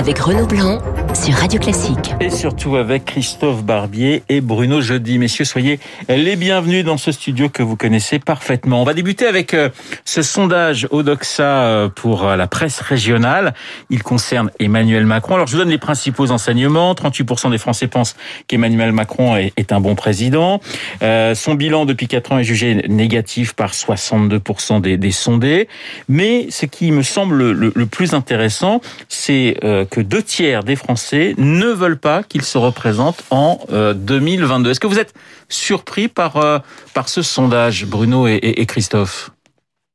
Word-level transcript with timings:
avec 0.00 0.18
Renaud 0.18 0.46
Blanc 0.46 0.78
sur 1.20 1.34
Radio 1.34 1.60
Classique. 1.60 2.14
Et 2.20 2.30
surtout 2.30 2.76
avec 2.76 3.04
Christophe 3.04 3.62
Barbier 3.62 4.22
et 4.30 4.40
Bruno 4.40 4.80
Jeudi. 4.80 5.18
Messieurs, 5.18 5.44
soyez 5.44 5.78
les 6.08 6.34
bienvenus 6.34 6.82
dans 6.82 6.96
ce 6.96 7.12
studio 7.12 7.50
que 7.50 7.62
vous 7.62 7.76
connaissez 7.76 8.18
parfaitement. 8.18 8.80
On 8.80 8.84
va 8.84 8.94
débuter 8.94 9.26
avec 9.26 9.52
euh, 9.52 9.68
ce 10.06 10.22
sondage 10.22 10.88
Odoxa 10.90 11.42
euh, 11.42 11.88
pour 11.88 12.26
euh, 12.26 12.36
la 12.36 12.46
presse 12.46 12.80
régionale. 12.80 13.52
Il 13.90 14.02
concerne 14.02 14.50
Emmanuel 14.60 15.04
Macron. 15.04 15.34
Alors, 15.34 15.46
je 15.46 15.52
vous 15.52 15.58
donne 15.58 15.68
les 15.68 15.78
principaux 15.78 16.30
enseignements. 16.30 16.94
38% 16.94 17.50
des 17.50 17.58
Français 17.58 17.86
pensent 17.86 18.16
qu'Emmanuel 18.46 18.92
Macron 18.92 19.36
est 19.36 19.72
un 19.72 19.80
bon 19.80 19.94
président. 19.94 20.60
son 21.02 21.54
bilan 21.54 21.84
depuis 21.84 22.08
4 22.08 22.32
ans 22.32 22.38
est 22.38 22.44
jugé 22.44 22.82
négatif 22.88 23.52
par 23.52 23.72
62% 23.72 24.80
des, 24.80 25.10
sondés. 25.10 25.68
Mais 26.08 26.46
ce 26.50 26.64
qui 26.64 26.92
me 26.92 27.02
semble 27.02 27.52
le, 27.52 27.72
le 27.74 27.86
plus 27.86 28.14
intéressant, 28.14 28.80
c'est 29.08 29.56
que 29.90 30.00
deux 30.00 30.22
tiers 30.22 30.64
des 30.64 30.76
Français 30.76 31.09
ne 31.12 31.66
veulent 31.66 31.98
pas 31.98 32.22
qu'il 32.22 32.42
se 32.42 32.58
représente 32.58 33.24
en 33.30 33.60
2022. 33.70 34.70
Est-ce 34.70 34.80
que 34.80 34.86
vous 34.86 34.98
êtes 34.98 35.14
surpris 35.48 36.08
par, 36.08 36.36
euh, 36.36 36.58
ce 37.06 37.22
sondage, 37.22 37.86
Bruno 37.86 38.26
et 38.26 38.66
Christophe? 38.66 39.30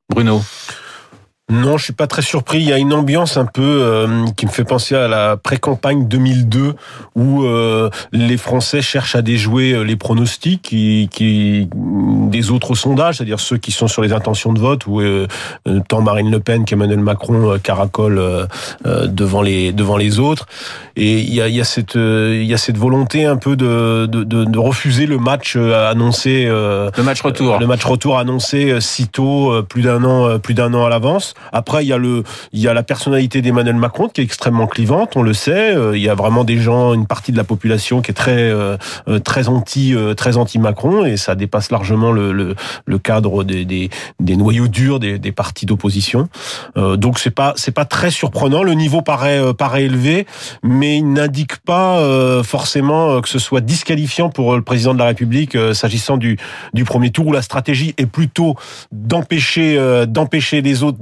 Bruno? 0.10 0.41
Non, 1.48 1.77
je 1.77 1.84
suis 1.84 1.94
pas 1.94 2.08
très 2.08 2.23
surpris. 2.23 2.58
Il 2.58 2.67
y 2.67 2.73
a 2.73 2.80
une 2.80 2.91
ambiance 2.91 3.38
un 3.38 3.45
peu 3.45 3.62
euh, 3.62 4.26
qui 4.35 4.48
me 4.48 4.52
fait 4.52 4.63
penser 4.63 4.95
à 4.95 5.08
la 5.08 5.38
pré-campagne 5.38 6.08
2002 6.08 6.73
où 7.13 7.44
euh, 7.44 7.91
les 8.12 8.38
Français 8.38 8.81
cherchent 8.81 9.16
à 9.16 9.21
déjouer 9.21 9.73
euh, 9.73 9.84
les 9.84 9.95
pronostics 9.95 10.63
qui, 10.63 11.08
qui 11.12 11.70
des 11.71 12.49
autres 12.49 12.73
sondages, 12.73 13.18
c'est-à-dire 13.18 13.40
ceux 13.40 13.58
qui 13.58 13.71
sont 13.71 13.88
sur 13.88 14.02
les 14.02 14.12
intentions 14.12 14.54
de 14.54 14.59
vote 14.59 14.88
où 14.88 15.02
tant 15.88 16.02
Marine 16.02 16.31
Le 16.31 16.40
Pen 16.40 16.66
qu'Emmanuel 16.66 16.99
Macron 16.99 17.57
caracolent 17.62 18.48
devant 18.84 19.41
les 19.41 19.71
devant 19.71 19.98
les 19.98 20.20
autres. 20.20 20.48
Et 20.96 21.20
il 21.20 21.34
y 21.34 21.41
a, 21.41 21.48
il 21.48 21.55
y 21.55 21.62
a 21.62 21.63
cette 21.63 21.96
il 21.96 22.46
y 22.46 22.54
a 22.54 22.57
cette 22.57 22.77
volonté 22.77 23.26
un 23.26 23.38
peu 23.38 23.55
de 23.55 24.07
de, 24.07 24.23
de, 24.23 24.60
refuser 24.60 25.05
le 25.05 25.18
match 25.18 25.55
annoncé 25.55 26.46
le 26.46 27.04
match 27.04 27.21
retour 27.21 27.60
le 27.60 27.68
match 27.68 27.85
retour 27.85 28.18
annoncé 28.18 28.82
si 28.82 29.07
tôt 29.07 29.63
plus 29.63 29.84
d'un 29.84 30.04
an 30.04 30.40
plus 30.40 30.55
d'un 30.55 30.73
an 30.73 30.85
à 30.85 30.90
l'avance. 30.90 31.35
Après, 31.52 31.84
il 31.84 31.88
y 31.88 31.94
a 31.94 31.98
le, 31.98 32.24
il 32.54 32.60
y 32.60 32.68
a 32.68 32.74
la 32.74 32.84
personnalité 32.84 33.41
d'Emmanuel 33.41 33.76
Macron 33.76 34.08
qui 34.08 34.22
est 34.22 34.24
extrêmement 34.24 34.68
clivante, 34.68 35.16
on 35.16 35.24
le 35.24 35.34
sait. 35.34 35.76
Euh, 35.76 35.98
il 35.98 36.04
y 36.04 36.10
a 36.10 36.16
vraiment 36.16 36.44
des 36.44 36.58
gens, 36.58 36.94
une 36.94 37.08
partie 37.08 37.32
de 37.32 37.38
la 37.38 37.44
population 37.44 38.02
qui 38.02 38.12
est 38.12 38.16
très, 38.16 38.38
euh, 38.38 38.78
euh, 39.08 39.20
très 39.20 39.48
anti, 39.48 39.96
très 40.18 40.38
anti 40.38 40.60
Macron, 40.60 41.06
et 41.06 41.18
ça 41.18 41.36
dépasse 41.36 41.72
largement 41.72 42.12
le, 42.12 42.32
le, 42.32 42.56
le 42.86 43.00
cadre 43.00 43.44
des, 43.44 43.66
des, 43.66 43.90
des, 44.20 44.36
noyaux 44.36 44.68
durs 44.68 45.00
des, 45.00 45.20
des 45.20 45.32
partis 45.32 45.66
d'opposition. 45.66 46.30
donc 46.76 47.20
c'est 47.20 47.32
pas, 47.32 47.54
c'est 47.56 47.72
pas 47.72 47.86
très 47.86 48.12
surprenant. 48.12 48.63
Le 48.63 48.74
niveau 48.74 49.02
paraît, 49.02 49.54
paraît 49.54 49.84
élevé, 49.84 50.26
mais 50.63 50.98
il 50.98 51.13
n'indique 51.13 51.58
pas 51.58 52.02
forcément 52.44 53.22
que 53.22 53.30
ce 53.30 53.40
soit 53.40 53.62
disqualifiant 53.62 54.30
pour 54.30 54.56
le 54.56 54.62
président 54.62 54.94
de 54.94 55.00
la 55.00 55.06
République 55.06 55.58
s'agissant 55.74 56.18
du, 56.18 56.38
du 56.74 56.84
premier 56.84 57.12
tour 57.12 57.28
où 57.28 57.32
la 57.32 57.41
stratégie 57.41 57.94
est 57.98 58.06
plutôt 58.06 58.56
d'empêcher, 58.91 60.06
d'empêcher 60.08 60.62
les 60.62 60.84
autres 60.84 60.98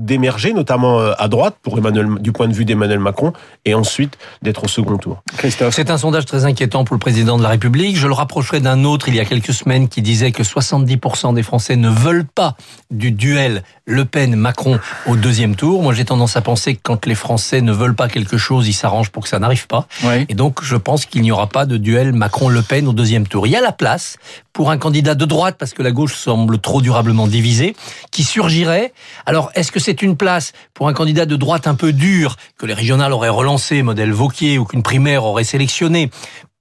notamment 0.54 1.00
euh, 1.00 1.14
à 1.18 1.28
droite, 1.28 1.56
pour 1.62 1.78
Emmanuel, 1.78 2.08
du 2.20 2.32
point 2.32 2.48
de 2.48 2.54
vue 2.54 2.66
d'Emmanuel 2.66 3.00
Macron, 3.00 3.34
et 3.66 3.74
ensuite 3.74 4.18
d'être 4.42 4.64
au 4.64 4.68
second 4.68 4.98
tour. 4.98 5.22
Christophe. 5.38 5.74
C'est 5.74 5.90
un 5.90 5.98
sondage 5.98 6.26
très 6.26 6.46
inquiétant 6.46 6.84
pour 6.84 6.96
le 6.96 7.00
président 7.00 7.38
de 7.38 7.44
la 7.44 7.50
République. 7.50 7.98
Je 7.98 8.08
le 8.08 8.14
rapprocherai 8.14 8.60
d'un 8.60 8.84
autre 8.84 9.08
il 9.08 9.16
y 9.16 9.20
a 9.20 9.26
quelques 9.26 9.54
semaines 9.54 9.88
qui 9.88 10.02
disait 10.02 10.32
que 10.32 10.44
70% 10.44 11.34
des 11.34 11.44
Français 11.44 11.76
ne 11.76 11.90
veulent 11.90 12.26
pas 12.26 12.56
du 12.92 13.12
duel 13.12 13.64
Le 13.86 14.06
Pen-Macron 14.06 14.80
au 15.08 15.16
deuxième 15.16 15.56
tour. 15.56 15.82
Moi, 15.82 15.94
j'ai 15.94 16.06
tendance 16.06 16.38
à 16.38 16.42
penser 16.42 16.76
que 16.76 16.80
quand 16.82 17.06
les 17.06 17.16
Français 17.16 17.62
ne 17.62 17.72
veulent 17.72 17.96
pas 17.96 18.08
quelque 18.08 18.38
chose, 18.38 18.68
ils 18.68 18.74
s'arrangent 18.74 19.10
pour 19.10 19.24
que 19.24 19.30
ça 19.30 19.40
n'arrive 19.40 19.68
pas. 19.68 19.88
Et 20.30 20.36
donc, 20.36 20.64
je 20.64 20.76
pense 20.76 21.06
qu'il 21.06 21.22
n'y 21.22 21.32
aura 21.32 21.48
pas 21.48 21.66
de 21.66 21.78
duel 21.78 22.14
Macron-Le 22.14 22.62
Pen 22.62 22.88
au 22.88 22.94
deuxième 22.94 23.28
tour. 23.28 23.48
Il 23.48 23.52
y 23.52 23.56
a 23.56 23.62
la 23.62 23.72
place 23.72 24.18
pour 24.54 24.70
un 24.70 24.78
candidat 24.78 25.16
de 25.16 25.26
droite, 25.26 25.56
parce 25.58 25.74
que 25.74 25.82
la 25.82 25.92
gauche 25.92 26.16
semble 26.16 26.60
trop 26.60 26.82
durablement 26.82 27.28
divisée, 27.28 27.76
qui 28.12 28.24
surgirait. 28.24 28.94
Alors, 29.26 29.52
est-ce 29.56 29.72
que 29.72 29.80
c'est 29.80 30.02
une 30.04 30.13
place 30.16 30.54
pour 30.74 30.88
un 30.88 30.94
candidat 30.94 31.26
de 31.26 31.36
droite 31.36 31.68
un 31.68 31.76
peu 31.76 31.94
dur, 31.94 32.38
que 32.58 32.66
les 32.66 32.74
régionales 32.74 33.14
auraient 33.14 33.30
relancé, 33.30 33.82
modèle 33.84 34.12
Vauquier, 34.12 34.58
ou 34.58 34.66
qu'une 34.66 34.84
primaire 34.84 35.24
aurait 35.26 35.44
sélectionné, 35.44 36.10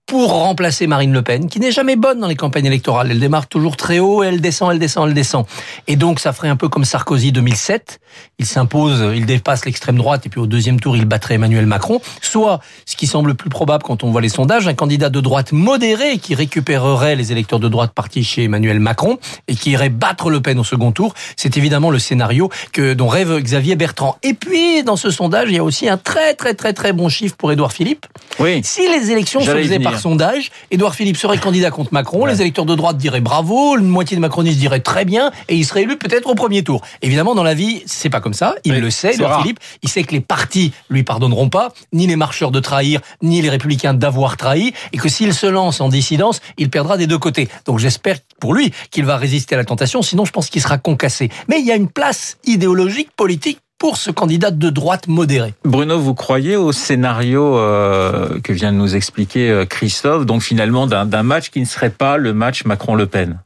pour 0.07 0.31
remplacer 0.31 0.87
Marine 0.87 1.13
Le 1.13 1.23
Pen, 1.23 1.49
qui 1.49 1.61
n'est 1.61 1.73
jamais 1.73 1.97
bonne 1.97 2.21
dans 2.21 2.27
les 2.27 2.37
campagnes 2.37 2.67
électorales. 2.67 3.11
Elle 3.11 3.21
démarre 3.21 3.47
toujours 3.47 3.77
très 3.77 3.99
haut, 3.99 4.23
elle 4.23 4.41
descend, 4.41 4.73
elle 4.73 4.79
descend, 4.79 5.09
elle 5.09 5.15
descend. 5.15 5.47
Et 5.87 5.97
donc, 5.97 6.21
ça 6.21 6.33
ferait 6.33 6.49
un 6.49 6.57
peu 6.57 6.69
comme 6.69 6.85
Sarkozy 6.85 7.33
2007. 7.33 7.99
Il 8.39 8.45
s'impose, 8.45 9.03
il 9.15 9.25
dépasse 9.25 9.65
l'extrême 9.65 9.97
droite, 9.97 10.27
et 10.27 10.29
puis 10.29 10.41
au 10.41 10.47
deuxième 10.47 10.81
tour, 10.81 10.97
il 10.97 11.07
battrait 11.07 11.35
Emmanuel 11.35 11.67
Macron. 11.67 12.01
Soit, 12.21 12.61
ce 12.85 12.97
qui 12.97 13.07
semble 13.07 13.35
plus 13.35 13.49
probable 13.49 13.85
quand 13.85 14.05
on 14.05 14.11
voit 14.11 14.21
les 14.21 14.29
sondages, 14.29 14.69
un 14.69 14.75
candidat 14.75 15.09
de 15.09 15.21
droite 15.21 15.53
modéré 15.53 16.19
qui 16.19 16.35
récupérerait 16.35 17.17
les 17.17 17.33
électeurs 17.33 17.61
de 17.61 17.69
droite 17.69 17.93
partis 17.95 18.25
chez 18.25 18.45
Emmanuel 18.45 18.81
Macron 18.81 19.19
et 19.49 19.55
qui 19.55 19.71
irait 19.71 19.89
battre 19.89 20.31
Le 20.31 20.43
Pen 20.43 20.59
au 20.59 20.65
second 20.65 20.93
tour. 20.93 21.15
C'est 21.37 21.57
évidemment 21.57 21.91
le 21.91 21.99
scénario 21.99 22.51
que 22.73 22.93
dont 22.93 23.09
rêve 23.09 23.39
Xavier 23.41 23.77
Bertrand. 23.77 24.17
Et 24.23 24.35
puis, 24.35 24.83
dans 24.83 24.97
ce 24.97 25.11
sondage, 25.11 25.49
il 25.49 25.55
y 25.55 25.59
a 25.59 25.65
aussi 25.65 25.89
un 25.89 25.97
très, 25.97 26.35
très, 26.35 26.55
très, 26.55 26.73
très 26.73 26.93
bon 26.93 27.09
chiffre 27.09 27.37
pour 27.37 27.51
Édouard 27.51 27.73
Philippe. 27.73 28.07
Oui. 28.39 28.61
Si 28.63 28.83
les 28.89 29.11
élections 29.11 29.41
se 29.41 29.51
faisaient 29.51 29.79
par 29.79 29.92
sondage, 29.99 30.51
Édouard 30.71 30.95
Philippe 30.95 31.17
serait 31.17 31.39
candidat 31.39 31.71
contre 31.71 31.93
Macron, 31.93 32.27
les 32.27 32.41
électeurs 32.41 32.67
de 32.67 32.75
droite 32.75 32.97
diraient 32.97 33.21
bravo, 33.21 33.77
une 33.79 33.89
moitié 33.89 34.17
des 34.17 34.21
macronistes 34.21 34.59
diraient 34.59 34.81
très 34.81 35.05
bien, 35.05 35.31
et 35.49 35.57
il 35.57 35.65
serait 35.65 35.83
élu 35.83 35.97
peut-être 35.97 36.29
au 36.29 36.35
premier 36.35 36.63
tour. 36.63 36.83
Évidemment, 37.03 37.35
dans 37.35 37.43
la 37.43 37.55
vie, 37.55 37.83
c'est 37.87 38.11
pas 38.11 38.21
comme 38.21 38.35
ça. 38.35 38.55
Il 38.65 38.79
le 38.79 38.91
sait, 38.91 39.15
Édouard 39.15 39.43
Philippe. 39.43 39.61
Il 39.83 39.89
sait 39.89 40.05
que 40.05 40.13
les 40.13 40.21
partis 40.21 40.73
lui 40.89 41.03
pardonneront 41.03 41.49
pas, 41.49 41.73
ni 41.93 42.07
les 42.07 42.17
marcheurs 42.17 42.51
de 42.51 42.61
trahir, 42.61 43.01
ni 43.23 43.43
les 43.43 43.51
républicains 43.51 43.95
d'avoir 43.95 44.37
trahi, 44.37 44.73
et 44.93 44.99
que 44.99 45.09
s'il 45.09 45.35
se 45.35 45.47
lance 45.47 45.81
en 45.81 45.89
dissidence, 45.89 46.41
il 46.59 46.71
perdra 46.71 46.97
des 46.97 47.07
deux 47.07 47.19
côtés. 47.19 47.49
Donc 47.65 47.79
j'espère 47.79 48.17
pour 48.41 48.55
lui 48.55 48.73
qu'il 48.91 49.05
va 49.05 49.17
résister 49.17 49.55
à 49.55 49.59
la 49.59 49.65
tentation, 49.65 50.03
sinon 50.03 50.25
je 50.25 50.33
pense 50.33 50.51
qu'il 50.51 50.63
sera 50.63 50.79
concassé. 50.79 51.31
Mais 51.49 51.61
il 51.61 51.67
y 51.67 51.73
a 51.73 51.77
une 51.77 51.89
place 51.89 52.39
idéologique, 52.45 53.11
politique 53.17 53.59
pour 53.83 53.97
ce 53.97 54.13
candidat 54.13 54.53
de 54.53 54.71
droite 54.71 55.09
modéré. 55.09 55.55
Bruno, 55.65 55.99
vous 55.99 56.15
croyez 56.15 56.55
au 56.55 56.71
scénario 56.71 57.59
euh, 57.59 58.39
que 58.39 58.53
vient 58.53 58.71
de 58.71 58.77
nous 58.77 58.95
expliquer 58.95 59.51
euh, 59.51 59.65
Christophe, 59.67 60.25
donc 60.25 60.43
finalement 60.43 60.87
d'un 60.87 61.23
match 61.25 61.51
qui 61.51 61.59
ne 61.59 61.65
serait 61.65 61.91
pas 61.91 62.17
le 62.17 62.33
match 62.33 62.65
Macron-Le 62.65 63.07
Pen? 63.07 63.41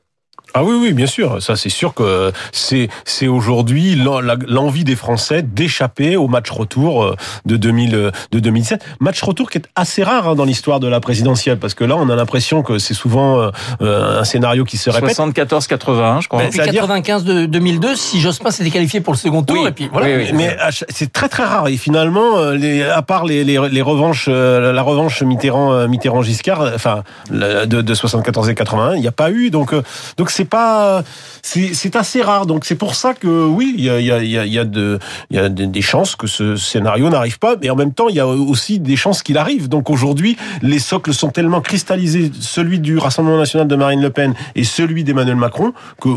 Ah 0.56 0.64
oui, 0.64 0.74
oui, 0.80 0.92
bien 0.94 1.06
sûr. 1.06 1.42
Ça, 1.42 1.54
c'est 1.54 1.68
sûr 1.68 1.92
que 1.92 2.32
c'est 2.50 2.88
c'est 3.04 3.28
aujourd'hui 3.28 3.94
l'envie 3.94 4.84
des 4.84 4.96
Français 4.96 5.42
d'échapper 5.42 6.16
au 6.16 6.28
match 6.28 6.50
retour 6.50 7.04
euh, 7.04 7.16
de 7.44 7.58
2000 7.58 7.90
de 7.90 8.38
2007. 8.38 8.82
Match 9.00 9.22
retour 9.22 9.50
qui 9.50 9.58
est 9.58 9.66
assez 9.74 10.02
rare 10.02 10.28
hein, 10.28 10.34
dans 10.34 10.46
l'histoire 10.46 10.80
de 10.80 10.88
la 10.88 11.00
présidentielle, 11.00 11.58
parce 11.58 11.74
que 11.74 11.84
là, 11.84 11.96
on 11.96 12.08
a 12.08 12.16
l'impression 12.16 12.62
que 12.62 12.78
c'est 12.78 12.94
souvent 12.94 13.38
euh, 13.38 13.50
euh, 13.82 14.20
un 14.20 14.24
scénario 14.24 14.64
qui 14.64 14.78
se 14.78 14.88
répète. 14.88 15.18
74-81, 15.18 16.22
je 16.22 16.28
crois. 16.28 16.42
Ben, 16.42 16.50
95 16.50 17.24
de 17.24 17.44
2002, 17.44 17.94
si 17.94 18.20
Jospin 18.20 18.50
s'était 18.50 18.70
qualifié 18.70 19.02
pour 19.02 19.12
le 19.12 19.18
second 19.18 19.42
tour, 19.42 19.68
et 19.68 19.72
puis 19.72 19.90
voilà. 19.92 20.06
mais 20.32 20.56
c'est 20.88 21.12
très 21.12 21.28
très 21.28 21.44
rare. 21.44 21.68
Et 21.68 21.76
finalement, 21.76 22.50
les, 22.50 22.82
à 22.82 23.02
part 23.02 23.26
les, 23.26 23.44
les, 23.44 23.60
les 23.70 23.82
revanches, 23.82 24.28
la 24.28 24.82
revanche 24.82 25.22
Mitterrand 25.22 25.86
Mitterrand 25.86 26.22
Giscard, 26.22 26.62
enfin 26.74 27.02
de, 27.30 27.82
de 27.82 27.94
74 27.94 28.48
et 28.48 28.54
81, 28.54 28.94
il 28.94 29.00
n'y 29.02 29.06
a 29.06 29.12
pas 29.12 29.30
eu. 29.30 29.50
Donc 29.50 29.74
donc 30.16 30.30
c'est 30.30 30.45
pas, 30.46 31.04
c'est 31.42 31.96
assez 31.96 32.22
rare. 32.22 32.46
Donc 32.46 32.64
c'est 32.64 32.74
pour 32.74 32.94
ça 32.94 33.14
que 33.14 33.46
oui, 33.46 33.74
il 33.76 33.84
y 33.84 33.90
a, 33.90 34.00
y 34.00 34.10
a, 34.10 34.22
y 34.22 34.58
a, 34.58 34.64
de, 34.64 34.98
y 35.30 35.38
a 35.38 35.48
des 35.48 35.82
chances 35.82 36.16
que 36.16 36.26
ce 36.26 36.56
scénario 36.56 37.08
n'arrive 37.10 37.38
pas, 37.38 37.56
mais 37.60 37.70
en 37.70 37.76
même 37.76 37.92
temps, 37.92 38.08
il 38.08 38.16
y 38.16 38.20
a 38.20 38.26
aussi 38.26 38.78
des 38.78 38.96
chances 38.96 39.22
qu'il 39.22 39.38
arrive. 39.38 39.68
Donc 39.68 39.90
aujourd'hui, 39.90 40.36
les 40.62 40.78
socles 40.78 41.12
sont 41.12 41.30
tellement 41.30 41.60
cristallisés, 41.60 42.30
celui 42.40 42.80
du 42.80 42.98
Rassemblement 42.98 43.38
national 43.38 43.68
de 43.68 43.76
Marine 43.76 44.02
Le 44.02 44.10
Pen 44.10 44.34
et 44.54 44.64
celui 44.64 45.04
d'Emmanuel 45.04 45.36
Macron, 45.36 45.72
que 46.00 46.08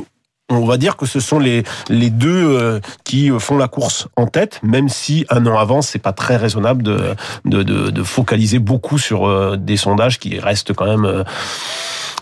on 0.50 0.66
va 0.66 0.78
dire 0.78 0.98
que 0.98 1.06
ce 1.06 1.20
sont 1.20 1.40
les, 1.40 1.64
les 1.90 2.10
deux 2.10 2.30
euh, 2.30 2.80
qui 3.04 3.30
font 3.40 3.58
la 3.58 3.68
course 3.68 4.08
en 4.16 4.28
tête, 4.28 4.60
même 4.64 4.90
si 4.90 5.26
un 5.30 5.46
an 5.46 5.58
avant, 5.58 5.82
c'est 5.82 6.00
pas 6.00 6.14
très 6.14 6.38
raisonnable 6.38 6.84
de, 6.84 7.16
de, 7.46 7.64
de, 7.64 7.90
de, 7.92 8.04
focaliser 8.04 8.60
beaucoup 8.60 8.98
sur 8.98 9.28
euh, 9.28 9.58
des 9.58 9.78
sondages 9.78 10.20
qui 10.20 10.40
restent 10.40 10.74
quand 10.74 10.86
même 10.86 11.06
euh, 11.06 11.24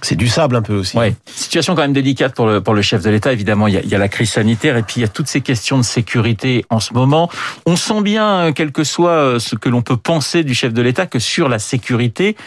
c'est 0.02 0.16
du 0.16 0.28
sable 0.28 0.56
un 0.56 0.62
peu 0.62 0.76
aussi. 0.76 0.96
Ouais. 0.96 1.16
Situation 1.26 1.74
quand 1.74 1.82
même 1.82 1.94
délicate 1.94 2.36
pour 2.36 2.46
le, 2.46 2.62
pour 2.62 2.76
le 2.76 2.84
chef 2.84 3.02
de 3.02 3.10
l'État. 3.10 3.34
Évidemment, 3.34 3.68
il 3.68 3.74
y, 3.74 3.78
a, 3.78 3.82
il 3.82 3.90
y, 3.90 3.96
a, 3.96 3.98
la 3.98 4.10
crise 4.10 4.32
sanitaire 4.32 4.78
et 4.78 4.84
puis 4.84 4.98
il 4.98 5.02
y 5.02 5.06
a 5.06 5.08
toutes 5.08 5.28
ces 5.28 5.42
questions 5.42 5.78
de 5.78 5.84
sécurité 5.84 6.66
en 6.70 6.80
ce 6.80 6.94
moment. 6.94 7.32
On 7.66 7.76
sent 7.76 8.02
bien, 8.02 8.52
quel 8.54 8.72
que 8.72 8.84
soit 8.84 9.40
ce 9.40 9.56
que 9.56 9.70
l'on 9.70 9.82
peut 9.82 9.98
penser 9.98 10.44
du 10.44 10.54
chef 10.54 10.72
de 10.72 10.82
l'État, 10.84 11.08
que 11.08 11.18
sur 11.18 11.50
la 11.50 11.58
sécurité, 11.58 12.38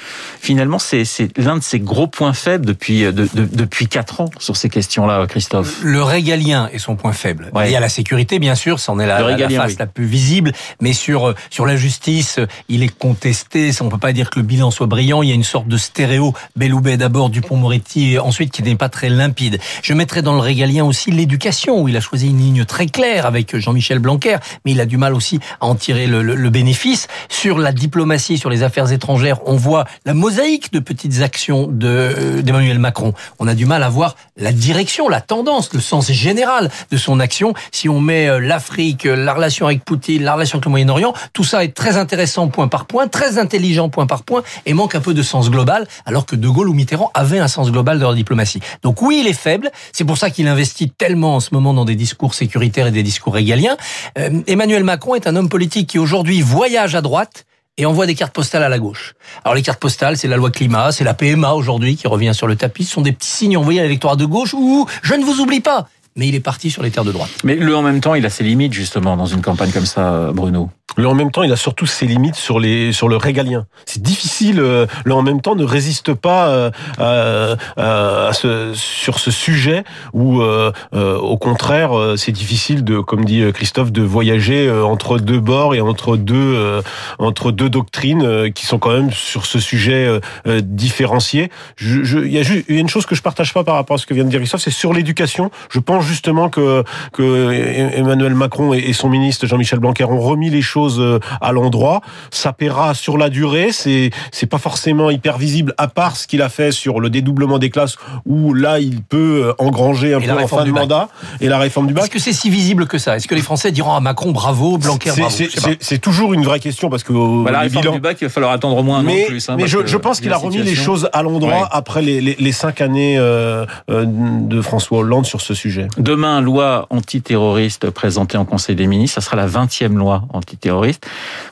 finalement, 0.40 0.78
c'est 0.78 1.02
l'un 1.36 1.56
de 1.56 1.62
ses 1.62 1.80
gros 1.80 2.06
points 2.06 2.34
faibles 2.34 2.66
depuis, 2.66 3.02
de, 3.02 3.10
de, 3.10 3.28
depuis 3.34 3.88
quatre 3.88 4.20
ans 4.20 4.30
sur 4.38 4.56
ces 4.56 4.68
questions-là, 4.68 5.26
Christophe. 5.26 5.69
Le 5.82 6.02
régalien 6.02 6.68
est 6.72 6.78
son 6.78 6.96
point 6.96 7.12
faible. 7.12 7.50
Ouais. 7.54 7.68
Il 7.68 7.72
y 7.72 7.76
a 7.76 7.80
la 7.80 7.88
sécurité, 7.88 8.38
bien 8.38 8.54
sûr, 8.54 8.80
c'en 8.80 8.98
est 8.98 9.06
la, 9.06 9.18
face 9.50 9.70
oui. 9.72 9.76
la 9.78 9.86
plus 9.86 10.04
visible, 10.06 10.52
mais 10.80 10.92
sur 10.92 11.34
sur 11.50 11.66
la 11.66 11.76
justice, 11.76 12.38
il 12.68 12.82
est 12.82 12.88
contesté. 12.96 13.70
On 13.80 13.88
peut 13.88 13.98
pas 13.98 14.12
dire 14.12 14.30
que 14.30 14.38
le 14.38 14.44
bilan 14.44 14.70
soit 14.70 14.86
brillant. 14.86 15.22
Il 15.22 15.28
y 15.28 15.32
a 15.32 15.34
une 15.34 15.44
sorte 15.44 15.68
de 15.68 15.76
stéréo 15.76 16.34
Belloubet 16.56 16.96
d'abord, 16.96 17.30
Dupont-Moretti 17.30 18.12
et 18.14 18.18
ensuite 18.18 18.52
qui 18.52 18.62
n'est 18.62 18.76
pas 18.76 18.88
très 18.88 19.08
limpide. 19.08 19.58
Je 19.82 19.92
mettrais 19.94 20.22
dans 20.22 20.34
le 20.34 20.40
régalien 20.40 20.84
aussi 20.84 21.10
l'éducation, 21.10 21.80
où 21.82 21.88
il 21.88 21.96
a 21.96 22.00
choisi 22.00 22.28
une 22.28 22.38
ligne 22.38 22.64
très 22.64 22.86
claire 22.86 23.26
avec 23.26 23.56
Jean-Michel 23.56 23.98
Blanquer, 23.98 24.36
mais 24.64 24.72
il 24.72 24.80
a 24.80 24.86
du 24.86 24.96
mal 24.96 25.14
aussi 25.14 25.40
à 25.60 25.66
en 25.66 25.74
tirer 25.74 26.06
le, 26.06 26.22
le- 26.22 26.34
le 26.34 26.50
bénéfice. 26.50 27.08
Sur 27.28 27.58
la 27.58 27.72
diplomatie, 27.72 28.38
sur 28.38 28.50
les 28.50 28.62
affaires 28.62 28.90
étrangères, 28.92 29.38
on 29.46 29.56
voit 29.56 29.84
la 30.04 30.14
mosaïque 30.14 30.72
de 30.72 30.78
petites 30.78 31.20
actions 31.22 31.66
de 31.66 31.86
euh, 31.88 32.42
d'Emmanuel 32.42 32.78
Macron. 32.78 33.12
On 33.38 33.46
a 33.48 33.54
du 33.54 33.66
mal 33.66 33.82
à 33.82 33.88
voir 33.88 34.16
la 34.36 34.52
direction, 34.52 35.08
la 35.08 35.20
tendance, 35.20 35.59
le 35.72 35.80
sens 35.80 36.10
général 36.10 36.70
de 36.90 36.96
son 36.96 37.20
action. 37.20 37.54
Si 37.72 37.88
on 37.88 38.00
met 38.00 38.28
euh, 38.28 38.38
l'Afrique, 38.38 39.06
euh, 39.06 39.16
la 39.16 39.34
relation 39.34 39.66
avec 39.66 39.84
Poutine, 39.84 40.22
la 40.22 40.34
relation 40.34 40.56
avec 40.56 40.64
le 40.64 40.70
Moyen-Orient, 40.70 41.12
tout 41.32 41.44
ça 41.44 41.64
est 41.64 41.74
très 41.74 41.96
intéressant 41.96 42.48
point 42.48 42.68
par 42.68 42.86
point, 42.86 43.08
très 43.08 43.38
intelligent 43.38 43.88
point 43.88 44.06
par 44.06 44.22
point, 44.22 44.42
et 44.66 44.74
manque 44.74 44.94
un 44.94 45.00
peu 45.00 45.14
de 45.14 45.22
sens 45.22 45.50
global, 45.50 45.86
alors 46.06 46.26
que 46.26 46.36
De 46.36 46.48
Gaulle 46.48 46.68
ou 46.68 46.74
Mitterrand 46.74 47.10
avaient 47.14 47.38
un 47.38 47.48
sens 47.48 47.70
global 47.70 47.98
de 47.98 48.02
leur 48.02 48.14
diplomatie. 48.14 48.60
Donc 48.82 49.02
oui, 49.02 49.20
il 49.22 49.28
est 49.28 49.32
faible. 49.32 49.70
C'est 49.92 50.04
pour 50.04 50.18
ça 50.18 50.30
qu'il 50.30 50.46
investit 50.48 50.90
tellement 50.90 51.36
en 51.36 51.40
ce 51.40 51.50
moment 51.52 51.74
dans 51.74 51.84
des 51.84 51.96
discours 51.96 52.34
sécuritaires 52.34 52.86
et 52.86 52.90
des 52.90 53.02
discours 53.02 53.34
régaliens. 53.34 53.76
Euh, 54.18 54.40
Emmanuel 54.46 54.84
Macron 54.84 55.14
est 55.14 55.26
un 55.26 55.36
homme 55.36 55.48
politique 55.48 55.88
qui 55.88 55.98
aujourd'hui 55.98 56.40
voyage 56.40 56.94
à 56.94 57.00
droite 57.00 57.44
et 57.80 57.86
envoie 57.86 58.04
des 58.04 58.14
cartes 58.14 58.34
postales 58.34 58.62
à 58.62 58.68
la 58.68 58.78
gauche. 58.78 59.14
Alors 59.42 59.54
les 59.54 59.62
cartes 59.62 59.80
postales, 59.80 60.18
c'est 60.18 60.28
la 60.28 60.36
loi 60.36 60.50
climat, 60.50 60.92
c'est 60.92 61.02
la 61.02 61.14
PMA 61.14 61.54
aujourd'hui 61.54 61.96
qui 61.96 62.06
revient 62.08 62.34
sur 62.34 62.46
le 62.46 62.54
tapis. 62.54 62.84
Ce 62.84 62.92
sont 62.92 63.00
des 63.00 63.12
petits 63.12 63.30
signes 63.30 63.56
envoyés 63.56 63.80
à 63.80 63.84
l'électorat 63.84 64.16
de 64.16 64.26
gauche 64.26 64.52
où 64.52 64.86
je 65.02 65.14
ne 65.14 65.24
vous 65.24 65.40
oublie 65.40 65.60
pas. 65.60 65.88
Mais 66.14 66.28
il 66.28 66.34
est 66.34 66.40
parti 66.40 66.70
sur 66.70 66.82
les 66.82 66.90
terres 66.90 67.04
de 67.04 67.12
droite. 67.12 67.30
Mais 67.42 67.54
le 67.54 67.74
en 67.74 67.80
même 67.80 68.02
temps, 68.02 68.14
il 68.14 68.26
a 68.26 68.30
ses 68.30 68.44
limites 68.44 68.74
justement 68.74 69.16
dans 69.16 69.26
une 69.26 69.40
campagne 69.40 69.70
comme 69.70 69.86
ça, 69.86 70.12
euh, 70.12 70.32
Bruno. 70.32 70.68
Le 70.96 71.06
en 71.08 71.14
même 71.14 71.30
temps, 71.30 71.42
il 71.42 71.52
a 71.52 71.56
surtout 71.56 71.86
ses 71.86 72.06
limites 72.06 72.34
sur 72.34 72.58
les 72.58 72.92
sur 72.92 73.08
le 73.08 73.16
régalien. 73.16 73.66
C'est 73.86 74.02
difficile. 74.02 74.58
euh, 74.60 74.86
Le 75.04 75.14
en 75.14 75.22
même 75.22 75.40
temps 75.40 75.54
ne 75.54 75.64
résiste 75.64 76.14
pas 76.14 76.48
euh, 76.48 76.70
à, 76.98 77.54
à- 77.76 78.28
à 78.28 78.32
ce, 78.32 78.72
sur 78.74 79.18
ce 79.18 79.30
sujet 79.30 79.84
où, 80.12 80.40
euh, 80.42 80.72
euh, 80.94 81.16
au 81.16 81.36
contraire, 81.36 81.96
euh, 81.96 82.16
c'est 82.16 82.32
difficile 82.32 82.84
de, 82.84 82.98
comme 82.98 83.24
dit 83.24 83.42
euh, 83.42 83.52
Christophe, 83.52 83.92
de 83.92 84.02
voyager 84.02 84.66
euh, 84.66 84.84
entre 84.84 85.18
deux 85.18 85.38
bords 85.40 85.74
et 85.74 85.80
entre 85.80 86.16
deux 86.16 86.34
euh, 86.56 86.82
entre 87.18 87.52
deux 87.52 87.70
doctrines 87.70 88.24
euh, 88.24 88.50
qui 88.50 88.66
sont 88.66 88.78
quand 88.78 88.92
même 88.92 89.10
sur 89.12 89.46
ce 89.46 89.58
sujet 89.60 90.06
euh, 90.06 90.20
euh, 90.46 90.60
différenciés. 90.62 91.50
Je, 91.76 92.02
je- 92.02 92.18
il 92.18 92.32
y 92.32 92.38
a 92.38 92.42
juste 92.42 92.64
une 92.68 92.88
chose 92.88 93.06
que 93.06 93.14
je 93.14 93.22
partage 93.22 93.54
pas 93.54 93.62
par 93.64 93.76
rapport 93.76 93.94
à 93.94 93.98
ce 93.98 94.06
que 94.06 94.14
vient 94.14 94.24
de 94.24 94.30
dire 94.30 94.40
Christophe, 94.40 94.62
c'est 94.62 94.70
sur 94.70 94.92
l'éducation. 94.92 95.50
Je 95.70 95.78
pense 95.78 96.04
justement 96.04 96.48
que 96.48 96.82
que 97.12 97.52
Emmanuel 97.94 98.34
Macron 98.34 98.72
et 98.74 98.92
son 98.92 99.08
ministre 99.08 99.46
Jean-Michel 99.46 99.78
Blanquer 99.78 100.04
ont 100.04 100.20
remis 100.20 100.50
les 100.50 100.62
choses 100.62 100.89
euh, 100.98 101.20
à 101.40 101.52
l'endroit. 101.52 102.00
Ça 102.30 102.52
paiera 102.52 102.94
sur 102.94 103.16
la 103.18 103.28
durée. 103.28 103.70
C'est 103.72 104.10
c'est 104.32 104.46
pas 104.46 104.58
forcément 104.58 105.10
hyper 105.10 105.38
visible 105.38 105.74
à 105.78 105.86
part 105.88 106.16
ce 106.16 106.26
qu'il 106.26 106.42
a 106.42 106.48
fait 106.48 106.72
sur 106.72 107.00
le 107.00 107.10
dédoublement 107.10 107.58
des 107.58 107.70
classes 107.70 107.96
où 108.26 108.54
là 108.54 108.78
il 108.80 109.02
peut 109.02 109.44
euh, 109.46 109.52
engranger 109.58 110.14
un 110.14 110.20
Et 110.20 110.26
peu 110.26 110.34
la 110.34 110.42
en 110.44 110.48
fin 110.48 110.60
de 110.60 110.64
du 110.64 110.72
bac. 110.72 110.82
mandat 110.82 111.08
et 111.40 111.48
la 111.48 111.58
réforme 111.58 111.86
du 111.86 111.94
bac. 111.94 112.04
Est-ce 112.04 112.10
que 112.10 112.18
c'est 112.18 112.32
si 112.32 112.50
visible 112.50 112.86
que 112.86 112.98
ça? 112.98 113.16
Est-ce 113.16 113.28
que 113.28 113.34
les 113.34 113.42
Français 113.42 113.70
diront 113.72 113.92
à 113.94 114.00
Macron 114.00 114.32
bravo, 114.32 114.78
Blanquer 114.78 115.10
C'est- 115.10 115.20
bravo 115.20 115.36
c'est- 115.80 115.98
toujours 115.98 116.32
une 116.32 116.44
vraie 116.44 116.60
question 116.60 116.88
parce 116.90 117.02
que 117.02 117.12
Bah, 117.44 117.50
la 117.50 117.60
réforme 117.60 117.82
bilans- 117.82 117.92
du 117.94 118.00
bac, 118.00 118.16
il 118.20 118.24
va 118.24 118.30
falloir 118.30 118.52
attendre 118.52 118.76
au 118.78 118.82
moins 118.82 119.00
un 119.00 119.02
mais, 119.02 119.24
plus. 119.26 119.48
hein, 119.48 119.56
mais 119.58 119.66
je, 119.66 119.96
pense 119.96 120.20
qu'il 120.20 120.32
a 120.32 120.36
remis 120.38 120.58
les 120.62 120.74
choses 120.74 121.08
à 121.12 121.22
l'endroit 121.22 121.50
Ouais. 121.62 121.68
après 121.70 122.00
les, 122.02 122.20
les, 122.20 122.36
les 122.38 122.52
cinq 122.52 122.80
années 122.80 123.16
euh, 123.18 123.66
euh, 123.90 124.04
de 124.06 124.60
François 124.62 124.98
Hollande 124.98 125.26
sur 125.26 125.40
ce 125.40 125.52
sujet. 125.54 125.88
Demain, 125.98 126.40
loi 126.40 126.86
antiterroriste 126.90 127.90
présentée 127.90 128.38
en 128.38 128.44
Conseil 128.44 128.76
des 128.76 128.86
ministres, 128.86 129.16
ça 129.16 129.20
sera 129.20 129.36
la 129.36 129.46
20e 129.46 129.96
loi 129.96 130.22
antiterroriste. 130.32 130.69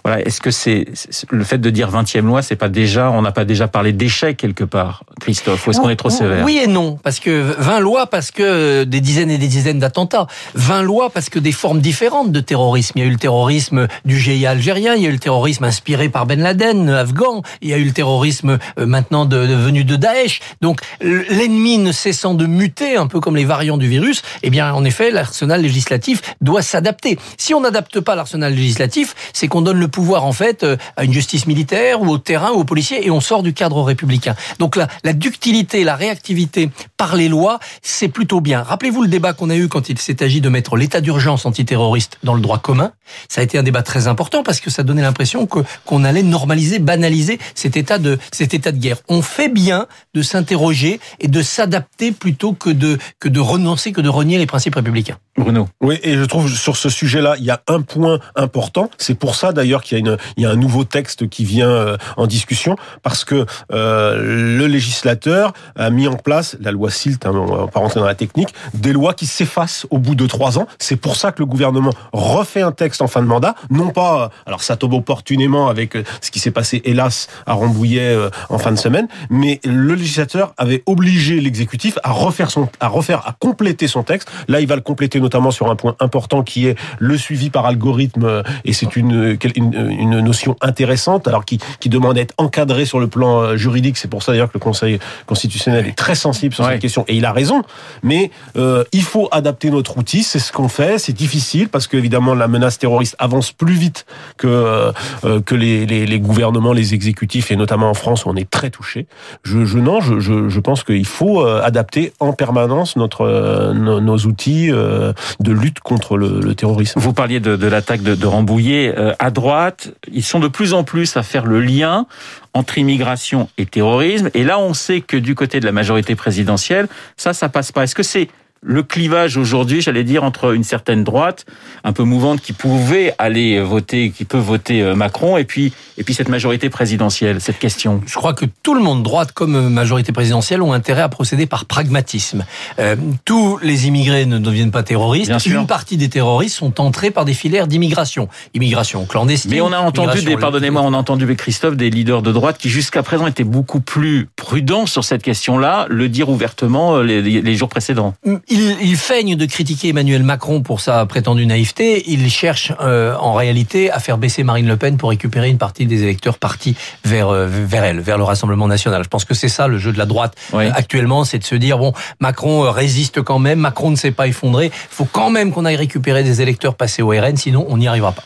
Voilà, 0.04 0.20
est-ce 0.22 0.40
que 0.40 0.50
c'est 0.50 0.86
c'est- 0.94 1.26
le 1.30 1.44
fait 1.44 1.58
de 1.58 1.70
dire 1.70 1.90
20e 1.90 2.26
loi, 2.26 2.42
c'est 2.42 2.56
pas 2.56 2.68
déjà 2.68 3.10
on 3.10 3.22
n'a 3.22 3.32
pas 3.32 3.44
déjà 3.44 3.68
parlé 3.68 3.92
d'échec 3.92 4.36
quelque 4.36 4.64
part, 4.64 5.02
Christophe, 5.20 5.66
ou 5.66 5.70
est-ce 5.70 5.80
qu'on 5.80 5.90
est 5.90 5.96
trop 5.96 6.10
sévère? 6.10 6.44
Oui 6.44 6.60
et 6.62 6.66
non, 6.66 6.98
parce 7.02 7.20
que 7.20 7.54
20 7.58 7.80
lois, 7.80 8.06
parce 8.06 8.30
que 8.30 8.84
des 8.84 9.00
dizaines 9.00 9.30
et 9.30 9.38
des 9.38 9.48
dizaines 9.48 9.78
d'attentats. 9.78 10.26
20 10.54 10.82
lois, 10.82 11.10
parce 11.10 11.28
que 11.28 11.38
des 11.38 11.52
formes 11.52 11.80
différentes 11.80 12.32
de 12.32 12.40
terrorisme. 12.40 12.92
Il 12.96 13.00
y 13.02 13.04
a 13.04 13.08
eu 13.08 13.12
le 13.12 13.16
terrorisme 13.18 13.86
du 14.04 14.18
GIA 14.18 14.50
algérien, 14.50 14.94
il 14.94 15.02
y 15.02 15.06
a 15.06 15.08
eu 15.08 15.12
le 15.12 15.18
terrorisme 15.18 15.64
inspiré 15.64 16.08
par 16.08 16.26
Ben 16.26 16.40
Laden, 16.40 16.88
afghan, 16.90 17.42
il 17.62 17.68
y 17.70 17.74
a 17.74 17.78
eu 17.78 17.84
le 17.84 17.92
terrorisme 17.92 18.58
euh, 18.78 18.86
maintenant 18.86 19.24
de, 19.24 19.46
de- 19.46 19.54
venu 19.54 19.84
de 19.84 19.96
Daesh. 19.96 20.40
Donc 20.60 20.80
l'ennemi 21.00 21.78
ne 21.78 21.92
cessant 21.92 22.34
de 22.34 22.46
muter, 22.46 22.96
un 22.96 23.06
peu 23.06 23.20
comme 23.20 23.36
les 23.36 23.44
variants 23.44 23.76
du 23.78 23.88
virus, 23.88 24.22
eh 24.42 24.50
bien 24.50 24.72
en 24.72 24.84
effet, 24.84 25.10
l'arsenal 25.10 25.60
législatif 25.62 26.20
doit 26.40 26.62
s'adapter. 26.62 27.18
Si 27.36 27.54
on 27.54 27.60
n'adapte 27.60 28.00
pas 28.00 28.14
l'arsenal 28.14 28.54
législatif, 28.54 29.07
c'est 29.32 29.48
qu'on 29.48 29.62
donne 29.62 29.78
le 29.78 29.88
pouvoir 29.88 30.24
en 30.24 30.32
fait 30.32 30.62
euh, 30.62 30.76
à 30.96 31.04
une 31.04 31.12
justice 31.12 31.46
militaire 31.46 32.02
ou 32.02 32.08
au 32.08 32.18
terrain 32.18 32.50
ou 32.50 32.60
aux 32.60 32.64
policiers 32.64 33.06
et 33.06 33.10
on 33.10 33.20
sort 33.20 33.42
du 33.42 33.52
cadre 33.52 33.82
républicain. 33.82 34.34
Donc 34.58 34.76
la, 34.76 34.88
la 35.04 35.12
ductilité, 35.12 35.84
la 35.84 35.96
réactivité 35.96 36.70
par 36.96 37.16
les 37.16 37.28
lois, 37.28 37.58
c'est 37.82 38.08
plutôt 38.08 38.40
bien. 38.40 38.62
Rappelez-vous 38.62 39.02
le 39.02 39.08
débat 39.08 39.32
qu'on 39.32 39.50
a 39.50 39.56
eu 39.56 39.68
quand 39.68 39.88
il 39.88 39.98
s'est 39.98 40.22
agi 40.22 40.40
de 40.40 40.48
mettre 40.48 40.76
l'état 40.76 41.00
d'urgence 41.00 41.46
antiterroriste 41.46 42.18
dans 42.22 42.34
le 42.34 42.40
droit 42.40 42.58
commun. 42.58 42.92
Ça 43.28 43.40
a 43.40 43.44
été 43.44 43.58
un 43.58 43.62
débat 43.62 43.82
très 43.82 44.06
important 44.06 44.42
parce 44.42 44.60
que 44.60 44.70
ça 44.70 44.82
donnait 44.82 45.02
l'impression 45.02 45.46
que 45.46 45.60
qu'on 45.84 46.04
allait 46.04 46.22
normaliser, 46.22 46.78
banaliser 46.78 47.38
cet 47.54 47.76
état 47.76 47.98
de 47.98 48.18
cet 48.32 48.54
état 48.54 48.72
de 48.72 48.78
guerre. 48.78 48.98
On 49.08 49.22
fait 49.22 49.48
bien 49.48 49.86
de 50.14 50.22
s'interroger 50.22 51.00
et 51.20 51.28
de 51.28 51.42
s'adapter 51.42 52.12
plutôt 52.12 52.52
que 52.52 52.70
de 52.70 52.98
que 53.18 53.28
de 53.28 53.40
renoncer, 53.40 53.92
que 53.92 54.00
de 54.00 54.08
renier 54.08 54.38
les 54.38 54.46
principes 54.46 54.74
républicains. 54.74 55.18
Bruno. 55.36 55.68
Oui, 55.80 55.98
et 56.02 56.16
je 56.16 56.24
trouve 56.24 56.52
sur 56.52 56.76
ce 56.76 56.88
sujet-là, 56.88 57.36
il 57.38 57.44
y 57.44 57.50
a 57.50 57.62
un 57.68 57.82
point 57.82 58.18
important. 58.34 58.90
C'est 58.98 59.14
pour 59.14 59.34
ça 59.36 59.52
d'ailleurs 59.52 59.82
qu'il 59.82 59.96
y 59.96 60.00
a 60.00 60.00
une, 60.00 60.16
il 60.36 60.42
y 60.42 60.46
a 60.46 60.50
un 60.50 60.56
nouveau 60.56 60.84
texte 60.84 61.28
qui 61.28 61.44
vient 61.44 61.70
euh, 61.70 61.96
en 62.16 62.26
discussion 62.26 62.76
parce 63.02 63.24
que 63.24 63.46
euh, 63.72 64.56
le 64.56 64.66
législateur 64.66 65.52
a 65.76 65.90
mis 65.90 66.08
en 66.08 66.16
place 66.16 66.56
la 66.60 66.72
loi 66.72 66.90
SILT, 66.90 67.24
hein, 67.24 67.32
on 67.32 67.46
va 67.46 67.66
pas 67.68 67.80
rentrer 67.80 68.00
dans 68.00 68.06
la 68.06 68.14
technique, 68.14 68.48
des 68.74 68.92
lois 68.92 69.14
qui 69.14 69.26
s'effacent 69.26 69.86
au 69.90 69.98
bout 69.98 70.14
de 70.14 70.26
trois 70.26 70.58
ans. 70.58 70.66
C'est 70.78 70.96
pour 70.96 71.16
ça 71.16 71.32
que 71.32 71.40
le 71.40 71.46
gouvernement 71.46 71.92
refait 72.12 72.60
un 72.62 72.72
texte 72.72 73.00
en 73.00 73.06
fin 73.06 73.22
de 73.22 73.26
mandat, 73.26 73.54
non 73.70 73.90
pas, 73.90 74.24
euh, 74.24 74.28
alors 74.46 74.62
ça 74.62 74.76
tombe 74.76 74.94
opportunément 74.94 75.68
avec 75.68 75.94
euh, 75.96 76.02
ce 76.20 76.30
qui 76.30 76.40
s'est 76.40 76.50
passé 76.50 76.82
hélas 76.84 77.28
à 77.46 77.52
Rambouillet 77.52 78.16
en 78.48 78.58
fin 78.58 78.72
de 78.72 78.76
semaine, 78.76 79.08
mais 79.30 79.60
le 79.64 79.94
législateur 79.94 80.54
avait 80.56 80.82
obligé 80.86 81.40
l'exécutif 81.40 81.98
à 82.02 82.10
refaire 82.10 82.50
son, 82.50 82.68
à 82.80 82.88
refaire, 82.88 83.26
à 83.26 83.36
compléter 83.38 83.86
son 83.86 84.02
texte. 84.02 84.30
Là, 84.48 84.60
il 84.60 84.66
va 84.66 84.74
le 84.74 84.80
compléter 84.80 85.20
notamment 85.20 85.50
sur 85.50 85.70
un 85.70 85.76
point 85.76 85.94
important 86.00 86.42
qui 86.42 86.66
est 86.66 86.76
le 86.98 87.16
suivi 87.16 87.50
par 87.50 87.66
algorithme, 87.66 88.42
et 88.64 88.72
c'est 88.72 88.87
une, 88.96 89.36
une, 89.56 89.90
une 89.98 90.20
notion 90.20 90.56
intéressante, 90.60 91.26
alors 91.28 91.44
qui, 91.44 91.58
qui 91.80 91.88
demande 91.88 92.18
à 92.18 92.20
être 92.20 92.34
encadré 92.38 92.84
sur 92.84 93.00
le 93.00 93.06
plan 93.08 93.40
euh, 93.40 93.56
juridique. 93.56 93.96
C'est 93.96 94.08
pour 94.08 94.22
ça 94.22 94.32
d'ailleurs 94.32 94.48
que 94.48 94.58
le 94.58 94.60
Conseil 94.60 94.98
constitutionnel 95.26 95.86
est 95.86 95.96
très 95.96 96.14
sensible 96.14 96.54
sur 96.54 96.64
Ouais. 96.64 96.72
cette 96.72 96.80
question, 96.82 97.04
et 97.08 97.16
il 97.16 97.24
a 97.24 97.32
raison. 97.32 97.62
Mais 98.02 98.30
euh, 98.56 98.84
il 98.92 99.02
faut 99.02 99.28
adapter 99.32 99.70
notre 99.70 99.96
outil, 99.98 100.22
c'est 100.22 100.38
ce 100.38 100.52
qu'on 100.52 100.68
fait. 100.68 100.98
C'est 100.98 101.12
difficile 101.12 101.68
parce 101.68 101.86
qu'évidemment 101.86 102.34
la 102.34 102.48
menace 102.48 102.78
terroriste 102.78 103.16
avance 103.18 103.52
plus 103.52 103.74
vite 103.74 104.06
que 104.36 104.46
euh, 104.46 104.92
euh, 105.24 105.40
que 105.40 105.54
les, 105.54 105.86
les, 105.86 106.06
les 106.06 106.20
gouvernements, 106.20 106.72
les 106.72 106.94
exécutifs, 106.94 107.50
et 107.50 107.56
notamment 107.56 107.88
en 107.90 107.94
France 107.94 108.24
où 108.24 108.28
on 108.30 108.36
est 108.36 108.48
très 108.50 108.70
touché. 108.70 109.06
Je, 109.44 109.64
je 109.64 109.78
non, 109.78 110.00
je, 110.00 110.20
je, 110.20 110.48
je 110.48 110.60
pense 110.60 110.82
qu'il 110.84 111.06
faut 111.06 111.42
euh, 111.44 111.62
adapter 111.62 112.12
en 112.20 112.32
permanence 112.32 112.96
notre 112.96 113.22
euh, 113.22 113.72
nos, 113.72 114.00
nos 114.00 114.18
outils 114.18 114.70
euh, 114.70 115.12
de 115.40 115.52
lutte 115.52 115.80
contre 115.80 116.16
le, 116.16 116.40
le 116.40 116.54
terrorisme. 116.54 117.00
Vous 117.00 117.12
parliez 117.12 117.40
de, 117.40 117.56
de 117.56 117.66
l'attaque 117.66 118.02
de, 118.02 118.14
de 118.14 118.26
Rambouillet. 118.26 118.77
Euh, 118.86 119.12
à 119.18 119.30
droite, 119.30 119.90
ils 120.12 120.22
sont 120.24 120.38
de 120.38 120.48
plus 120.48 120.72
en 120.72 120.84
plus 120.84 121.16
à 121.16 121.22
faire 121.22 121.44
le 121.44 121.60
lien 121.60 122.06
entre 122.54 122.78
immigration 122.78 123.48
et 123.58 123.66
terrorisme. 123.66 124.30
Et 124.34 124.44
là, 124.44 124.58
on 124.58 124.74
sait 124.74 125.00
que 125.00 125.16
du 125.16 125.34
côté 125.34 125.60
de 125.60 125.66
la 125.66 125.72
majorité 125.72 126.14
présidentielle, 126.14 126.88
ça, 127.16 127.32
ça 127.32 127.48
passe 127.48 127.72
pas. 127.72 127.84
Est-ce 127.84 127.94
que 127.94 128.02
c'est 128.02 128.28
le 128.62 128.82
clivage 128.82 129.36
aujourd'hui, 129.36 129.80
j'allais 129.80 130.04
dire, 130.04 130.24
entre 130.24 130.54
une 130.54 130.64
certaine 130.64 131.04
droite, 131.04 131.46
un 131.84 131.92
peu 131.92 132.02
mouvante, 132.02 132.40
qui 132.40 132.52
pouvait 132.52 133.14
aller 133.18 133.60
voter, 133.60 134.10
qui 134.10 134.24
peut 134.24 134.38
voter 134.38 134.82
euh, 134.82 134.94
Macron, 134.94 135.36
et 135.36 135.44
puis, 135.44 135.72
et 135.96 136.04
puis 136.04 136.14
cette 136.14 136.28
majorité 136.28 136.68
présidentielle, 136.70 137.40
cette 137.40 137.58
question 137.58 138.02
Je 138.06 138.14
crois 138.14 138.34
que 138.34 138.44
tout 138.62 138.74
le 138.74 138.80
monde, 138.80 139.02
droite 139.02 139.32
comme 139.32 139.68
majorité 139.68 140.12
présidentielle, 140.12 140.62
ont 140.62 140.72
intérêt 140.72 141.02
à 141.02 141.08
procéder 141.08 141.46
par 141.46 141.66
pragmatisme. 141.66 142.44
Euh, 142.78 142.96
tous 143.24 143.58
les 143.62 143.86
immigrés 143.86 144.26
ne 144.26 144.38
deviennent 144.38 144.70
pas 144.70 144.82
terroristes. 144.82 145.28
Bien 145.28 145.38
sûr. 145.38 145.60
Une 145.60 145.66
partie 145.66 145.96
des 145.96 146.08
terroristes 146.08 146.56
sont 146.56 146.80
entrés 146.80 147.10
par 147.10 147.24
des 147.24 147.34
filières 147.34 147.68
d'immigration. 147.68 148.28
Immigration 148.54 149.06
clandestine. 149.06 149.50
Mais 149.50 149.60
on 149.60 149.72
a 149.72 149.78
entendu, 149.78 150.22
des, 150.22 150.36
pardonnez-moi, 150.36 150.82
on 150.82 150.94
a 150.94 150.96
entendu 150.96 151.24
avec 151.24 151.38
Christophe 151.38 151.76
des 151.76 151.90
leaders 151.90 152.22
de 152.22 152.32
droite 152.32 152.58
qui 152.58 152.68
jusqu'à 152.68 153.02
présent 153.02 153.26
étaient 153.26 153.44
beaucoup 153.44 153.80
plus 153.80 154.28
prudents 154.36 154.86
sur 154.86 155.04
cette 155.04 155.22
question-là, 155.22 155.86
le 155.88 156.08
dire 156.08 156.28
ouvertement 156.28 156.96
euh, 156.96 157.02
les, 157.02 157.22
les 157.22 157.54
jours 157.54 157.68
précédents. 157.68 158.14
Il, 158.50 158.76
il, 158.80 158.96
feigne 158.96 159.36
de 159.36 159.46
critiquer 159.46 159.88
Emmanuel 159.88 160.22
Macron 160.22 160.62
pour 160.62 160.80
sa 160.80 161.04
prétendue 161.06 161.46
naïveté. 161.46 162.04
Il 162.10 162.30
cherche 162.30 162.72
euh, 162.80 163.14
en 163.16 163.34
réalité 163.34 163.90
à 163.90 163.98
faire 163.98 164.18
baisser 164.18 164.42
Marine 164.44 164.66
Le 164.66 164.76
Pen 164.76 164.96
pour 164.96 165.10
récupérer 165.10 165.48
une 165.48 165.58
partie 165.58 165.86
des 165.86 166.02
électeurs 166.02 166.38
partis 166.38 166.76
vers 167.04 167.28
euh, 167.28 167.46
vers 167.48 167.84
elle, 167.84 168.00
vers 168.00 168.18
le 168.18 168.24
Rassemblement 168.24 168.68
national. 168.68 169.02
Je 169.04 169.08
pense 169.08 169.24
que 169.24 169.34
c'est 169.34 169.48
ça 169.48 169.68
le 169.68 169.78
jeu 169.78 169.92
de 169.92 169.98
la 169.98 170.06
droite 170.06 170.34
Oui. 170.52 170.64
euh, 170.66 170.70
actuellement, 170.74 171.24
c'est 171.24 171.38
de 171.38 171.44
se 171.44 171.54
dire 171.54 171.78
bon, 171.78 171.92
Macron 172.20 172.64
euh, 172.64 172.70
résiste 172.70 173.22
quand 173.22 173.38
même, 173.38 173.58
Macron 173.58 173.90
ne 173.90 173.96
s'est 173.96 174.12
pas 174.12 174.26
effondré. 174.26 174.66
Il 174.66 174.72
faut 174.94 175.08
quand 175.10 175.30
même 175.30 175.52
qu'on 175.52 175.64
aille 175.64 175.76
récupérer 175.76 176.22
des 176.24 176.40
électeurs 176.42 176.74
passés 176.74 177.02
au 177.02 177.08
RN, 177.10 177.36
sinon 177.36 177.66
on 177.68 177.78
n'y 177.78 177.88
arrivera 177.88 178.12
pas. 178.12 178.24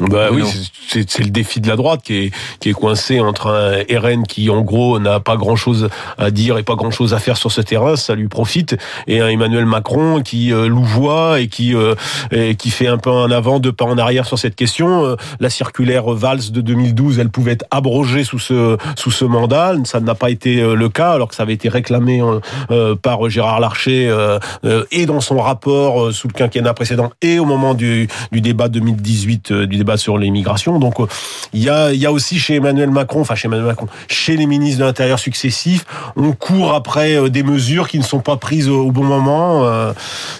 Bah 0.00 0.28
oui, 0.32 0.42
c'est- 0.88 1.18
le 1.18 1.30
défi 1.30 1.60
de 1.60 1.66
la 1.68 1.74
droite 1.74 2.02
qui 2.04 2.14
est 2.16 2.30
qui 2.60 2.68
est 2.68 2.72
coincé 2.72 3.18
entre 3.20 3.48
un 3.48 3.98
RN 3.98 4.24
qui 4.26 4.48
en 4.48 4.62
gros 4.62 4.98
n'a 5.00 5.18
pas 5.18 5.36
grand 5.36 5.56
chose 5.56 5.88
à 6.18 6.30
dire 6.30 6.56
et 6.56 6.62
pas 6.62 6.76
grand 6.76 6.92
chose 6.92 7.14
à 7.14 7.18
faire 7.18 7.36
sur 7.36 7.50
ce 7.50 7.60
terrain, 7.60 7.96
ça 7.96 8.14
lui 8.14 8.28
profite, 8.28 8.76
et 9.08 9.20
un 9.20 9.28
Emmanuel 9.28 9.66
Macron 9.66 10.22
qui 10.22 10.52
euh, 10.52 10.68
louvoie 10.68 11.40
et 11.40 11.48
qui 11.48 11.74
euh, 11.74 11.96
et 12.30 12.54
qui 12.54 12.70
fait 12.70 12.86
un 12.86 12.98
pas 12.98 13.10
en 13.10 13.30
avant, 13.32 13.58
deux 13.58 13.72
pas 13.72 13.86
en 13.86 13.98
arrière 13.98 14.24
sur 14.26 14.38
cette 14.38 14.54
question. 14.54 15.04
Euh, 15.04 15.16
La 15.40 15.50
circulaire 15.50 16.08
Valls 16.10 16.52
de 16.52 16.60
2012, 16.60 17.18
elle 17.18 17.30
pouvait 17.30 17.52
être 17.52 17.64
abrogée 17.72 18.22
sous 18.22 18.38
ce 18.38 18.76
sous 18.96 19.10
ce 19.10 19.24
mandat, 19.24 19.74
ça 19.84 19.98
n'a 19.98 20.14
pas 20.14 20.30
été 20.30 20.60
euh, 20.60 20.74
le 20.76 20.88
cas 20.88 21.10
alors 21.10 21.26
que 21.28 21.34
ça 21.34 21.42
avait 21.42 21.54
été 21.54 21.68
réclamé 21.68 22.22
euh, 22.22 22.38
euh, 22.70 22.94
par 22.94 23.28
Gérard 23.28 23.58
Larcher 23.58 24.08
euh, 24.08 24.38
euh, 24.64 24.84
et 24.92 25.06
dans 25.06 25.20
son 25.20 25.38
rapport 25.38 26.04
euh, 26.04 26.12
sous 26.12 26.28
le 26.28 26.34
quinquennat 26.34 26.72
précédent 26.74 27.10
et 27.20 27.40
au 27.40 27.44
moment 27.44 27.74
du 27.74 28.06
du 28.30 28.40
débat 28.40 28.68
2018 28.68 29.50
euh, 29.50 29.66
du 29.66 29.76
débat 29.76 29.87
sur 29.96 30.18
l'immigration. 30.18 30.78
Donc 30.78 31.00
euh, 31.00 31.06
il 31.52 31.62
y 31.62 31.70
a 31.70 31.92
il 31.92 31.98
y 32.00 32.06
a 32.06 32.12
aussi 32.12 32.38
chez 32.38 32.56
Emmanuel 32.56 32.90
Macron, 32.90 33.20
enfin 33.20 33.34
chez 33.34 33.46
Emmanuel 33.46 33.66
Macron, 33.66 33.86
chez 34.08 34.36
les 34.36 34.46
ministres 34.46 34.80
de 34.80 34.84
l'Intérieur 34.84 35.18
successifs, 35.18 35.84
on 36.16 36.32
court 36.32 36.74
après 36.74 37.14
euh, 37.16 37.28
des 37.28 37.42
mesures 37.42 37.88
qui 37.88 37.98
ne 37.98 38.04
sont 38.04 38.20
pas 38.20 38.36
prises 38.36 38.68
au 38.68 38.90
bon 38.92 39.04
moment. 39.04 39.64
euh, 39.64 39.92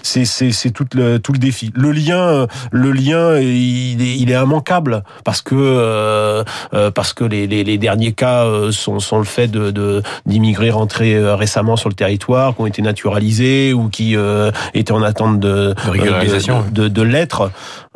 C'est 0.03 0.25
c'est 0.25 0.51
c'est 0.51 0.71
tout 0.71 0.85
le 0.93 1.19
tout 1.19 1.33
le 1.33 1.39
défi. 1.39 1.71
Le 1.75 1.91
lien 1.91 2.47
le 2.71 2.91
lien 2.91 3.37
il 3.39 4.01
est 4.01 4.17
il 4.17 4.31
est 4.31 4.35
immanquable 4.41 5.03
parce 5.23 5.41
que 5.41 6.43
parce 6.93 7.13
que 7.13 7.23
les, 7.23 7.47
les, 7.47 7.63
les 7.63 7.77
derniers 7.77 8.11
cas 8.13 8.45
sont 8.71 8.99
sont 8.99 9.17
le 9.17 9.23
fait 9.25 9.47
de 9.47 9.71
de- 9.71 10.01
d'immigrés 10.25 10.69
rentrés 10.71 11.17
récemment 11.33 11.75
sur 11.75 11.89
le 11.89 11.95
territoire, 11.95 12.55
qui 12.55 12.61
ont 12.61 12.67
été 12.67 12.81
naturalisés 12.81 13.73
ou 13.73 13.89
qui 13.89 14.15
euh, 14.15 14.51
étaient 14.73 14.91
en 14.91 15.01
attente 15.03 15.39
de 15.39 15.73
De 16.71 16.87
de, 16.87 16.87
de, 16.87 16.87
de. 16.87 17.03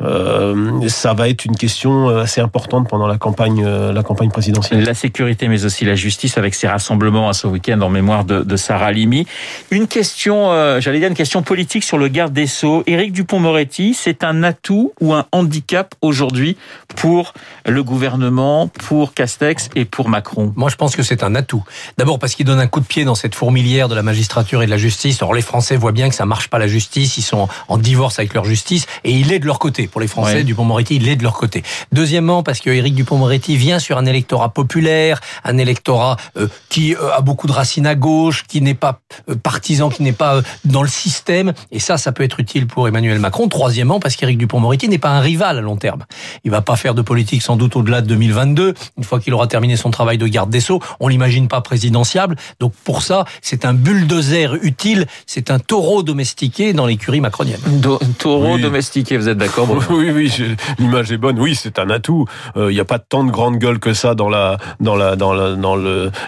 Euh, 0.02 0.88
ça 0.88 1.14
va 1.14 1.28
être 1.28 1.43
une 1.44 1.56
question 1.56 2.08
euh, 2.08 2.22
assez 2.22 2.40
importante 2.40 2.88
pendant 2.88 3.06
la 3.06 3.18
campagne, 3.18 3.62
euh, 3.64 3.92
la 3.92 4.02
campagne 4.02 4.30
présidentielle. 4.30 4.84
La 4.84 4.94
sécurité, 4.94 5.48
mais 5.48 5.64
aussi 5.64 5.84
la 5.84 5.94
justice, 5.94 6.38
avec 6.38 6.54
ces 6.54 6.68
rassemblements 6.68 7.28
à 7.28 7.32
ce 7.32 7.46
week-end 7.46 7.80
en 7.80 7.88
mémoire 7.88 8.24
de, 8.24 8.42
de 8.42 8.56
Sarah 8.56 8.92
Limi. 8.92 9.26
Une 9.70 9.86
question, 9.86 10.50
euh, 10.52 10.80
j'allais 10.80 10.98
dire 10.98 11.08
une 11.08 11.14
question 11.14 11.42
politique 11.42 11.84
sur 11.84 11.98
le 11.98 12.08
garde 12.08 12.32
des 12.32 12.46
Sceaux. 12.46 12.82
Éric 12.86 13.12
Dupont-Moretti, 13.12 13.94
c'est 13.94 14.24
un 14.24 14.42
atout 14.42 14.92
ou 15.00 15.12
un 15.14 15.26
handicap 15.32 15.94
aujourd'hui 16.02 16.56
pour 16.96 17.34
le 17.66 17.82
gouvernement, 17.82 18.68
pour 18.68 19.14
Castex 19.14 19.70
et 19.74 19.84
pour 19.84 20.08
Macron? 20.08 20.52
Moi, 20.56 20.68
je 20.70 20.76
pense 20.76 20.96
que 20.96 21.02
c'est 21.02 21.22
un 21.22 21.34
atout. 21.34 21.64
D'abord 21.98 22.18
parce 22.18 22.34
qu'il 22.34 22.46
donne 22.46 22.60
un 22.60 22.66
coup 22.66 22.80
de 22.80 22.86
pied 22.86 23.04
dans 23.04 23.14
cette 23.14 23.34
fourmilière 23.34 23.88
de 23.88 23.94
la 23.94 24.02
magistrature 24.02 24.62
et 24.62 24.66
de 24.66 24.70
la 24.70 24.76
justice. 24.76 25.22
Or, 25.22 25.34
les 25.34 25.42
Français 25.42 25.76
voient 25.76 25.92
bien 25.92 26.08
que 26.08 26.14
ça 26.14 26.26
marche 26.26 26.48
pas 26.48 26.58
la 26.58 26.68
justice. 26.68 27.16
Ils 27.16 27.22
sont 27.22 27.48
en 27.68 27.78
divorce 27.78 28.18
avec 28.18 28.34
leur 28.34 28.44
justice 28.44 28.86
et 29.04 29.12
il 29.12 29.32
est 29.32 29.38
de 29.38 29.46
leur 29.46 29.58
côté. 29.58 29.86
Pour 29.86 30.00
les 30.00 30.06
Français, 30.06 30.24
Ouais. 30.34 30.44
Dupont-Moretti, 30.44 30.96
il 30.96 31.08
est 31.08 31.16
de 31.16 31.23
leur 31.24 31.34
côté. 31.34 31.62
Deuxièmement, 31.92 32.42
parce 32.44 32.60
que 32.60 32.70
Éric 32.70 32.94
Dupont-Moretti 32.94 33.56
vient 33.56 33.78
sur 33.80 33.98
un 33.98 34.06
électorat 34.06 34.50
populaire, 34.50 35.20
un 35.42 35.58
électorat 35.58 36.16
euh, 36.36 36.46
qui 36.68 36.94
euh, 36.94 37.12
a 37.16 37.20
beaucoup 37.20 37.46
de 37.48 37.52
racines 37.52 37.86
à 37.86 37.94
gauche, 37.96 38.44
qui 38.46 38.60
n'est 38.60 38.74
pas 38.74 39.00
euh, 39.28 39.34
partisan, 39.34 39.88
qui 39.90 40.02
n'est 40.02 40.12
pas 40.12 40.36
euh, 40.36 40.42
dans 40.64 40.82
le 40.82 40.88
système. 40.88 41.52
Et 41.72 41.80
ça, 41.80 41.96
ça 41.98 42.12
peut 42.12 42.22
être 42.22 42.38
utile 42.38 42.66
pour 42.66 42.86
Emmanuel 42.86 43.18
Macron. 43.18 43.48
Troisièmement, 43.48 43.98
parce 44.00 44.14
qu'Éric 44.16 44.38
Dupont-Moretti 44.38 44.88
n'est 44.88 44.98
pas 44.98 45.10
un 45.10 45.20
rival 45.20 45.58
à 45.58 45.60
long 45.60 45.76
terme. 45.76 46.04
Il 46.44 46.50
va 46.50 46.60
pas 46.60 46.76
faire 46.76 46.94
de 46.94 47.02
politique 47.02 47.42
sans 47.42 47.56
doute 47.56 47.74
au-delà 47.76 48.00
de 48.02 48.06
2022. 48.06 48.74
Une 48.98 49.04
fois 49.04 49.18
qu'il 49.20 49.34
aura 49.34 49.46
terminé 49.46 49.76
son 49.76 49.90
travail 49.90 50.18
de 50.18 50.26
garde 50.26 50.50
des 50.50 50.60
Sceaux, 50.60 50.80
on 51.00 51.08
l'imagine 51.08 51.48
pas 51.48 51.60
présidentiable. 51.60 52.36
Donc 52.60 52.72
pour 52.84 53.02
ça, 53.02 53.24
c'est 53.42 53.64
un 53.64 53.72
bulldozer 53.74 54.54
utile, 54.62 55.06
c'est 55.26 55.50
un 55.50 55.58
taureau 55.58 56.02
domestiqué 56.02 56.72
dans 56.72 56.86
l'écurie 56.86 57.20
macronienne. 57.20 57.60
Do- 57.66 57.98
Taureau 58.18 58.54
Oui. 58.56 58.62
domestiqué, 58.62 59.16
vous 59.16 59.28
êtes 59.28 59.38
d'accord 59.38 59.68
Oui, 59.90 60.10
oui, 60.10 60.28
je- 60.28 60.54
l'image 60.78 61.10
est 61.14 61.18
bonne. 61.18 61.38
Oui, 61.38 61.54
c'est 61.54 61.78
un 61.78 61.88
atout. 61.90 62.26
Euh, 62.56 62.70
Il 62.70 62.74
n'y 62.74 62.80
a 62.80 62.84
pas 62.84 62.98
tant 62.98 63.24
de 63.24 63.30
grande 63.30 63.58
gueule 63.58 63.78
que 63.78 63.92
ça 63.94 64.14
dans 64.14 64.28
la 64.28 64.58
dans 64.80 64.96
la 64.96 65.16
dans 65.16 65.32
la 65.32 65.52
dans 65.54 65.76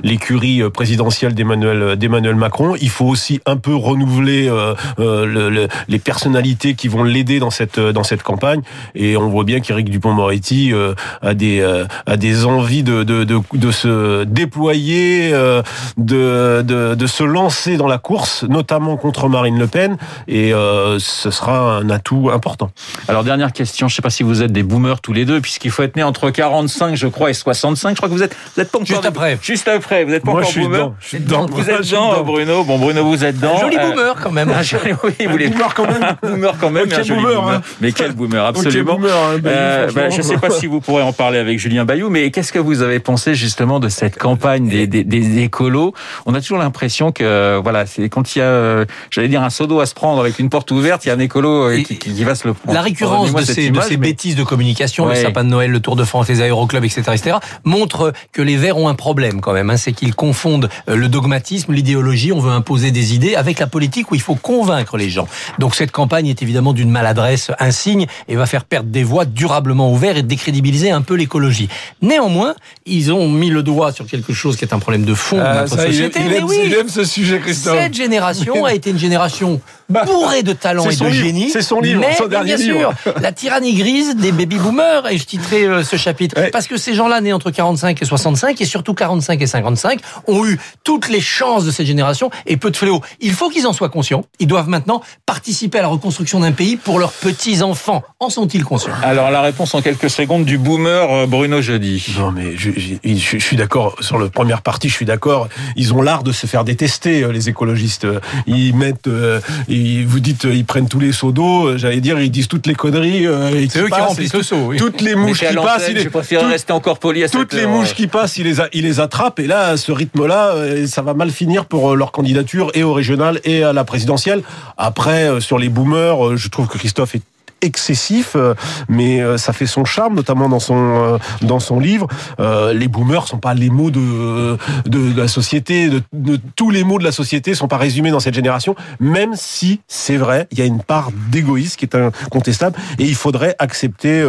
l'écurie 0.02 0.62
euh, 0.62 0.70
présidentielle 0.70 1.34
d'Emmanuel 1.34 1.96
d'Emmanuel 1.96 2.34
Macron. 2.36 2.74
Il 2.80 2.90
faut 2.90 3.06
aussi 3.06 3.40
un 3.46 3.56
peu 3.56 3.74
renouveler 3.74 4.48
euh, 4.48 4.74
euh, 4.98 5.26
le- 5.26 5.50
le- 5.50 5.68
les 5.88 5.98
personnalités 5.98 6.74
qui 6.74 6.88
vont 6.88 7.02
l'aider 7.02 7.38
dans 7.38 7.50
cette 7.50 7.78
dans 7.80 8.04
cette 8.04 8.22
campagne. 8.22 8.60
Et 8.94 9.16
on 9.16 9.28
voit 9.28 9.44
bien 9.44 9.60
qu'Éric 9.60 9.90
Dupont-Moretti 9.90 10.72
euh, 10.72 10.94
a 11.22 11.34
des 11.34 11.60
euh, 11.60 11.84
a 12.06 12.16
des 12.16 12.44
envies 12.44 12.82
de 12.82 13.02
de 13.02 13.24
de, 13.24 13.38
de 13.54 13.70
se 13.70 14.24
déployer, 14.24 15.30
euh, 15.32 15.62
de, 15.96 16.62
de 16.62 16.94
de 16.94 17.06
se 17.06 17.24
lancer 17.24 17.76
dans 17.76 17.88
la 17.88 17.98
course, 17.98 18.44
notamment 18.48 18.96
contre 18.96 19.28
Marine 19.28 19.58
Le 19.58 19.66
Pen. 19.66 19.96
Et 20.28 20.52
euh, 20.54 20.98
ce 20.98 21.30
sera 21.30 21.76
un 21.78 21.90
atout 21.90 22.30
important. 22.32 22.70
Alors 23.08 23.24
dernière 23.24 23.52
question, 23.52 23.88
je 23.88 23.92
ne 23.94 23.96
sais 23.96 24.02
pas 24.02 24.10
si 24.10 24.22
vous 24.22 24.42
êtes 24.42 24.52
des 24.52 24.62
boomers 24.76 25.00
tous 25.00 25.12
les 25.12 25.24
deux, 25.24 25.40
puisqu'il 25.40 25.70
faut 25.70 25.82
être 25.82 25.96
né 25.96 26.02
entre 26.02 26.30
45, 26.30 26.94
je 26.96 27.06
crois, 27.06 27.30
et 27.30 27.34
65. 27.34 27.90
Je 27.90 27.96
crois 27.96 28.08
que 28.08 28.14
vous 28.14 28.22
êtes, 28.22 28.36
vous 28.54 28.62
êtes 28.62 28.70
pas 28.70 28.78
encore 28.78 28.86
Juste 28.86 29.04
après. 29.06 29.38
Juste 29.42 29.68
après, 29.68 30.04
vous 30.04 30.10
n'êtes 30.10 30.22
pas 30.24 30.32
Moi, 30.32 30.40
encore 30.40 30.50
je 30.52 30.58
suis 30.58 30.62
boomer. 30.66 30.78
dedans. 30.78 30.94
Je 31.00 31.06
suis 31.08 31.18
dedans. 31.20 31.46
Vous 31.50 31.60
êtes 31.70 31.76
Je 31.78 31.82
suis 31.82 31.92
dedans, 31.96 32.12
dedans. 32.12 32.24
Bruno. 32.24 32.64
Bon, 32.64 32.78
Bruno, 32.78 33.04
vous 33.04 33.24
êtes 33.24 33.36
dedans. 33.36 33.56
Un 33.56 33.60
joli 33.60 33.76
Euh, 33.78 33.90
boomer 33.90 34.14
quand 34.22 34.30
même. 34.30 34.50
un 34.50 34.62
joli- 34.62 34.92
oui, 35.04 35.12
vous 35.24 35.30
voulez 35.30 35.48
Boomer 35.48 35.74
quand 35.74 35.86
même. 35.86 36.16
boomer 36.22 36.54
quand 36.60 36.70
même, 36.70 36.92
un 36.92 37.02
joli 37.02 37.20
boomer, 37.22 37.40
boomer. 37.42 37.54
hein. 37.56 37.62
Mais 37.80 37.92
quel 37.92 38.12
boomer, 38.12 38.44
absolument. 38.44 38.94
boomer, 38.96 39.14
hein, 39.16 39.38
Bayou, 39.38 39.56
Euh, 39.56 39.90
bah, 39.94 40.10
je 40.10 40.18
ne 40.18 40.22
sais 40.22 40.36
pas 40.38 40.50
si 40.50 40.66
vous 40.66 40.80
pourrez 40.80 41.02
en 41.02 41.12
parler 41.12 41.38
avec 41.38 41.58
Julien 41.58 41.84
Bayou, 41.84 42.10
mais 42.10 42.30
qu'est-ce 42.30 42.52
que 42.52 42.58
vous 42.58 42.82
avez 42.82 42.98
pensé 43.00 43.34
justement 43.34 43.80
de 43.80 43.88
cette 43.88 44.18
campagne 44.18 44.68
des, 44.68 44.86
des, 44.86 45.04
des 45.04 45.38
écolos? 45.42 45.94
On 46.26 46.34
a 46.34 46.40
toujours 46.40 46.58
l'impression 46.58 47.12
que 47.12 47.58
voilà, 47.62 47.86
c'est 47.86 48.08
quand 48.08 48.34
il 48.34 48.40
y 48.40 48.42
a, 48.42 48.46
euh, 48.46 48.84
j'allais 49.10 49.28
dire 49.28 49.42
un 49.42 49.50
seau 49.50 49.66
d'eau 49.66 49.80
à 49.80 49.86
se 49.86 49.94
prendre 49.94 50.20
avec 50.20 50.38
une 50.38 50.50
porte 50.50 50.70
ouverte, 50.70 51.04
il 51.04 51.08
y 51.08 51.10
a 51.10 51.14
un 51.14 51.18
écolo 51.18 51.70
qui, 51.76 51.84
qui- 51.98 52.12
qui 52.12 52.24
va 52.24 52.34
se 52.34 52.46
le 52.46 52.54
prendre. 52.54 52.74
La 52.74 52.82
récurrence 52.82 53.32
de 53.32 53.40
ces, 53.42 53.54
de 53.54 53.60
image, 53.68 53.84
ces 53.84 53.90
mais- 53.96 54.08
bêtises 54.08 54.36
de 54.36 54.42
communication, 54.42 54.65
le 54.74 55.10
Ouais. 55.10 55.22
sapin 55.22 55.44
de 55.44 55.48
Noël, 55.50 55.70
le 55.70 55.80
Tour 55.80 55.96
de 55.96 56.04
France, 56.04 56.28
les 56.28 56.40
aéroclubs, 56.42 56.84
etc., 56.84 57.02
etc., 57.14 57.36
montre 57.64 58.12
que 58.32 58.42
les 58.42 58.56
Verts 58.56 58.76
ont 58.78 58.88
un 58.88 58.94
problème 58.94 59.40
quand 59.40 59.52
même. 59.52 59.70
hein. 59.70 59.76
c'est 59.76 59.92
qu'ils 59.92 60.14
confondent 60.14 60.68
euh, 60.88 60.96
le 60.96 61.08
dogmatisme, 61.08 61.72
l'idéologie. 61.72 62.32
On 62.32 62.40
veut 62.40 62.50
imposer 62.52 62.90
des 62.90 63.14
idées 63.14 63.34
avec 63.36 63.58
la 63.58 63.66
politique 63.66 64.10
où 64.10 64.14
il 64.14 64.20
faut 64.20 64.34
convaincre 64.34 64.96
les 64.96 65.10
gens. 65.10 65.28
Donc 65.58 65.74
cette 65.74 65.90
campagne 65.92 66.26
est 66.26 66.42
évidemment 66.42 66.72
d'une 66.72 66.90
maladresse 66.90 67.50
insigne 67.58 68.06
et 68.28 68.36
va 68.36 68.46
faire 68.46 68.64
perdre 68.64 68.88
des 68.90 69.04
voix 69.04 69.24
durablement 69.24 69.92
aux 69.92 69.96
Verts 69.96 70.16
et 70.16 70.22
décrédibiliser 70.22 70.90
un 70.90 71.02
peu 71.02 71.14
l'écologie. 71.14 71.68
Néanmoins, 72.02 72.54
ils 72.86 73.12
ont 73.12 73.28
mis 73.28 73.50
le 73.50 73.62
doigt 73.62 73.92
sur 73.92 74.06
quelque 74.06 74.32
chose 74.32 74.56
qui 74.56 74.64
est 74.64 74.72
un 74.74 74.78
problème 74.78 75.04
de 75.04 75.14
fond 75.14 75.36
de 75.36 75.42
Ah, 75.42 75.60
notre 75.62 75.76
ça, 75.76 75.86
il, 75.86 75.92
société. 75.94 76.20
il 76.22 76.28
Mais 76.28 76.36
aime, 76.38 76.44
oui, 76.44 76.56
il 76.66 76.74
aime 76.74 76.88
ce 76.88 77.04
sujet, 77.04 77.38
Christophe. 77.40 77.78
cette 77.78 77.94
génération 77.94 78.64
a 78.64 78.72
été 78.74 78.90
une 78.90 78.98
génération 78.98 79.60
bourrée 79.88 80.42
de 80.42 80.52
talent 80.52 80.88
et 80.88 80.96
de 80.96 81.04
livre, 81.04 81.12
génie. 81.24 81.50
c'est 81.50 81.62
son 81.62 81.80
livre, 81.80 82.00
mais, 82.00 82.14
son 82.14 82.26
dernier 82.26 82.56
bien 82.56 82.64
livre. 82.74 82.92
sûr, 83.04 83.14
la 83.20 83.32
tyrannie 83.32 83.74
grise 83.74 84.16
des 84.16 84.32
baby 84.32 84.56
boomers, 84.56 85.06
et 85.10 85.18
je 85.18 85.24
titrerai 85.24 85.64
euh, 85.64 85.82
ce 85.84 85.96
chapitre, 85.96 86.38
Ouais. 86.40 86.50
parce 86.50 86.66
que 86.66 86.76
ces 86.76 86.94
gens-là 86.94 87.20
nés 87.20 87.32
entre 87.32 87.50
45 87.50 88.00
et 88.02 88.04
65, 88.04 88.60
et 88.60 88.64
surtout 88.64 88.94
45 88.94 89.40
et 89.40 89.46
55, 89.46 90.00
ont 90.26 90.44
eu 90.46 90.58
toutes 90.84 91.08
les 91.08 91.20
chances 91.20 91.64
de 91.64 91.70
cette 91.70 91.86
génération 91.86 92.30
et 92.46 92.56
peu 92.56 92.70
de 92.70 92.76
fléaux. 92.76 93.00
Il 93.20 93.32
faut 93.32 93.48
qu'ils 93.48 93.66
en 93.66 93.72
soient 93.72 93.88
conscients. 93.88 94.24
Ils 94.40 94.46
doivent 94.46 94.68
maintenant 94.68 95.02
participer 95.24 95.78
à 95.78 95.82
la 95.82 95.88
reconstruction 95.88 96.40
d'un 96.40 96.52
pays 96.52 96.76
pour 96.76 96.98
leurs 96.98 97.12
petits-enfants. 97.12 98.02
En 98.20 98.28
sont-ils 98.30 98.64
conscients? 98.64 98.92
Alors 99.02 99.30
la 99.30 99.40
réponse 99.42 99.74
en 99.74 99.82
quelques 99.82 100.10
secondes 100.10 100.44
du 100.44 100.58
boomer 100.58 101.10
euh, 101.12 101.26
Bruno 101.26 101.60
Jeudi. 101.62 102.04
Non, 102.18 102.32
mais 102.32 102.56
je, 102.56 102.70
je- 102.76 102.94
je- 103.04 103.38
je 103.38 103.44
suis 103.44 103.56
d'accord 103.56 103.96
sur 104.00 104.18
la 104.18 104.28
première 104.28 104.62
partie. 104.62 104.88
Je 104.88 104.94
suis 104.94 105.06
d'accord. 105.06 105.48
Ils 105.76 105.92
ont 105.94 106.02
l'art 106.02 106.22
de 106.22 106.32
se 106.32 106.46
faire 106.46 106.64
détester, 106.64 107.22
euh, 107.22 107.30
les 107.32 107.48
écologistes. 107.48 108.06
Ils 108.46 108.74
mettent, 108.74 109.06
euh, 109.06 109.40
ils, 109.68 109.75
vous 110.06 110.20
dites, 110.20 110.44
euh, 110.44 110.54
ils 110.54 110.64
prennent 110.64 110.88
tous 110.88 110.98
les 111.00 111.12
seaux 111.12 111.32
d'eau. 111.32 111.66
euh, 111.68 111.78
J'allais 111.78 112.00
dire, 112.00 112.20
ils 112.20 112.30
disent 112.30 112.48
toutes 112.48 112.66
les 112.66 112.74
conneries. 112.74 113.26
euh, 113.26 113.66
C'est 113.68 113.80
eux 113.80 113.86
qui 113.88 114.00
remplissent 114.00 114.34
le 114.34 114.42
seau, 114.42 114.56
oui. 114.66 114.76
Toutes 114.76 115.00
les 115.00 115.14
mouches 115.14 115.40
qui 115.40 115.54
passent, 115.54 115.88
il 115.88 115.98
je 116.00 116.08
préfère 116.08 116.40
tout- 116.42 116.48
rester 116.48 116.72
encore 116.72 116.98
poli 116.98 117.24
à 117.24 117.28
toutes 117.28 117.50
cette 117.52 117.60
les 117.60 117.64
heure. 117.66 117.70
mouches 117.70 117.94
qui 117.94 118.06
passent, 118.06 118.36
ils 118.36 118.44
les, 118.44 118.60
a- 118.60 118.68
ils 118.72 118.84
les 118.84 119.00
attrapent. 119.00 119.38
Et 119.40 119.46
là, 119.46 119.68
à 119.68 119.76
ce 119.76 119.92
rythme-là, 119.92 120.54
ça 120.86 121.02
va 121.02 121.14
mal 121.14 121.30
finir 121.30 121.64
pour 121.66 121.94
leur 121.96 122.12
candidature 122.12 122.70
et 122.74 122.82
au 122.82 122.92
régional 122.92 123.40
et 123.44 123.62
à 123.62 123.72
la 123.72 123.84
présidentielle. 123.84 124.42
Après, 124.76 125.40
sur 125.40 125.58
les 125.58 125.68
boomers, 125.68 126.36
je 126.36 126.48
trouve 126.48 126.66
que 126.68 126.78
Christophe 126.78 127.14
est 127.14 127.22
excessif, 127.66 128.32
euh, 128.36 128.54
mais 128.88 129.20
euh, 129.20 129.36
ça 129.36 129.52
fait 129.52 129.66
son 129.66 129.84
charme, 129.84 130.14
notamment 130.14 130.48
dans 130.48 130.60
son 130.60 130.76
euh, 130.78 131.18
dans 131.42 131.60
son 131.60 131.78
livre. 131.78 132.06
Euh, 132.40 132.72
les 132.72 132.88
boomers 132.88 133.26
sont 133.28 133.38
pas 133.38 133.52
les 133.54 133.68
mots 133.70 133.90
de 133.90 134.56
de, 134.86 135.12
de 135.12 135.20
la 135.20 135.28
société, 135.28 135.88
de, 135.88 136.00
de- 136.12 136.40
tous 136.56 136.70
les 136.70 136.84
mots 136.84 136.98
de 136.98 137.04
la 137.04 137.12
société 137.12 137.54
sont 137.54 137.68
pas 137.68 137.76
résumés 137.76 138.10
dans 138.10 138.20
cette 138.20 138.34
génération, 138.34 138.74
même 139.00 139.32
si 139.34 139.80
c'est 139.88 140.16
vrai, 140.16 140.46
il 140.52 140.58
y 140.58 140.62
a 140.62 140.64
une 140.64 140.82
part 140.82 141.10
d'égoïsme 141.30 141.76
qui 141.76 141.84
est 141.84 141.94
incontestable 141.94 142.78
et 142.98 143.04
il 143.04 143.14
faudrait 143.14 143.54
accepter 143.58 144.22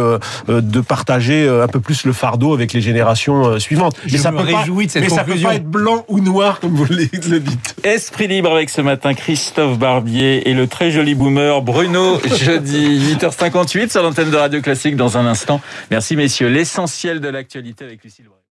de 0.48 0.80
partager 0.80 1.48
un 1.48 1.68
peu 1.68 1.80
plus 1.80 2.04
le 2.04 2.12
fardeau 2.12 2.52
avec 2.54 2.72
les 2.72 2.80
générations 2.80 3.46
euh, 3.46 3.58
suivantes. 3.58 3.96
Je 4.04 4.16
me 4.16 4.40
réjouis 4.40 4.86
de 4.86 4.90
cette 4.90 5.02
mais 5.02 5.08
ça 5.08 5.24
peut 5.24 5.38
pas 5.40 5.54
être 5.54 5.66
blanc 5.70 6.04
ou 6.08 6.20
noir 6.20 6.60
comme 6.60 6.74
vous 6.74 6.84
le 6.86 7.06
dites. 7.06 7.28
Esprit 7.84 8.26
libre 8.28 8.52
avec 8.52 8.70
ce 8.70 8.80
matin 8.80 9.14
Christophe 9.14 9.78
Barbier 9.78 10.48
et 10.48 10.54
le 10.54 10.66
très 10.66 10.90
joli 10.90 11.14
boomer 11.14 11.62
Bruno 11.62 12.18
jeudi 12.36 12.98
8h58 13.30 13.90
sur 13.90 14.02
l'antenne 14.02 14.30
de 14.30 14.36
Radio 14.36 14.60
Classique 14.60 14.96
dans 14.96 15.18
un 15.18 15.26
instant. 15.26 15.60
Merci 15.90 16.16
messieurs. 16.16 16.48
L'essentiel 16.48 17.20
de 17.20 17.28
l'actualité 17.28 17.84
avec. 17.84 18.00
Bréau. 18.00 18.37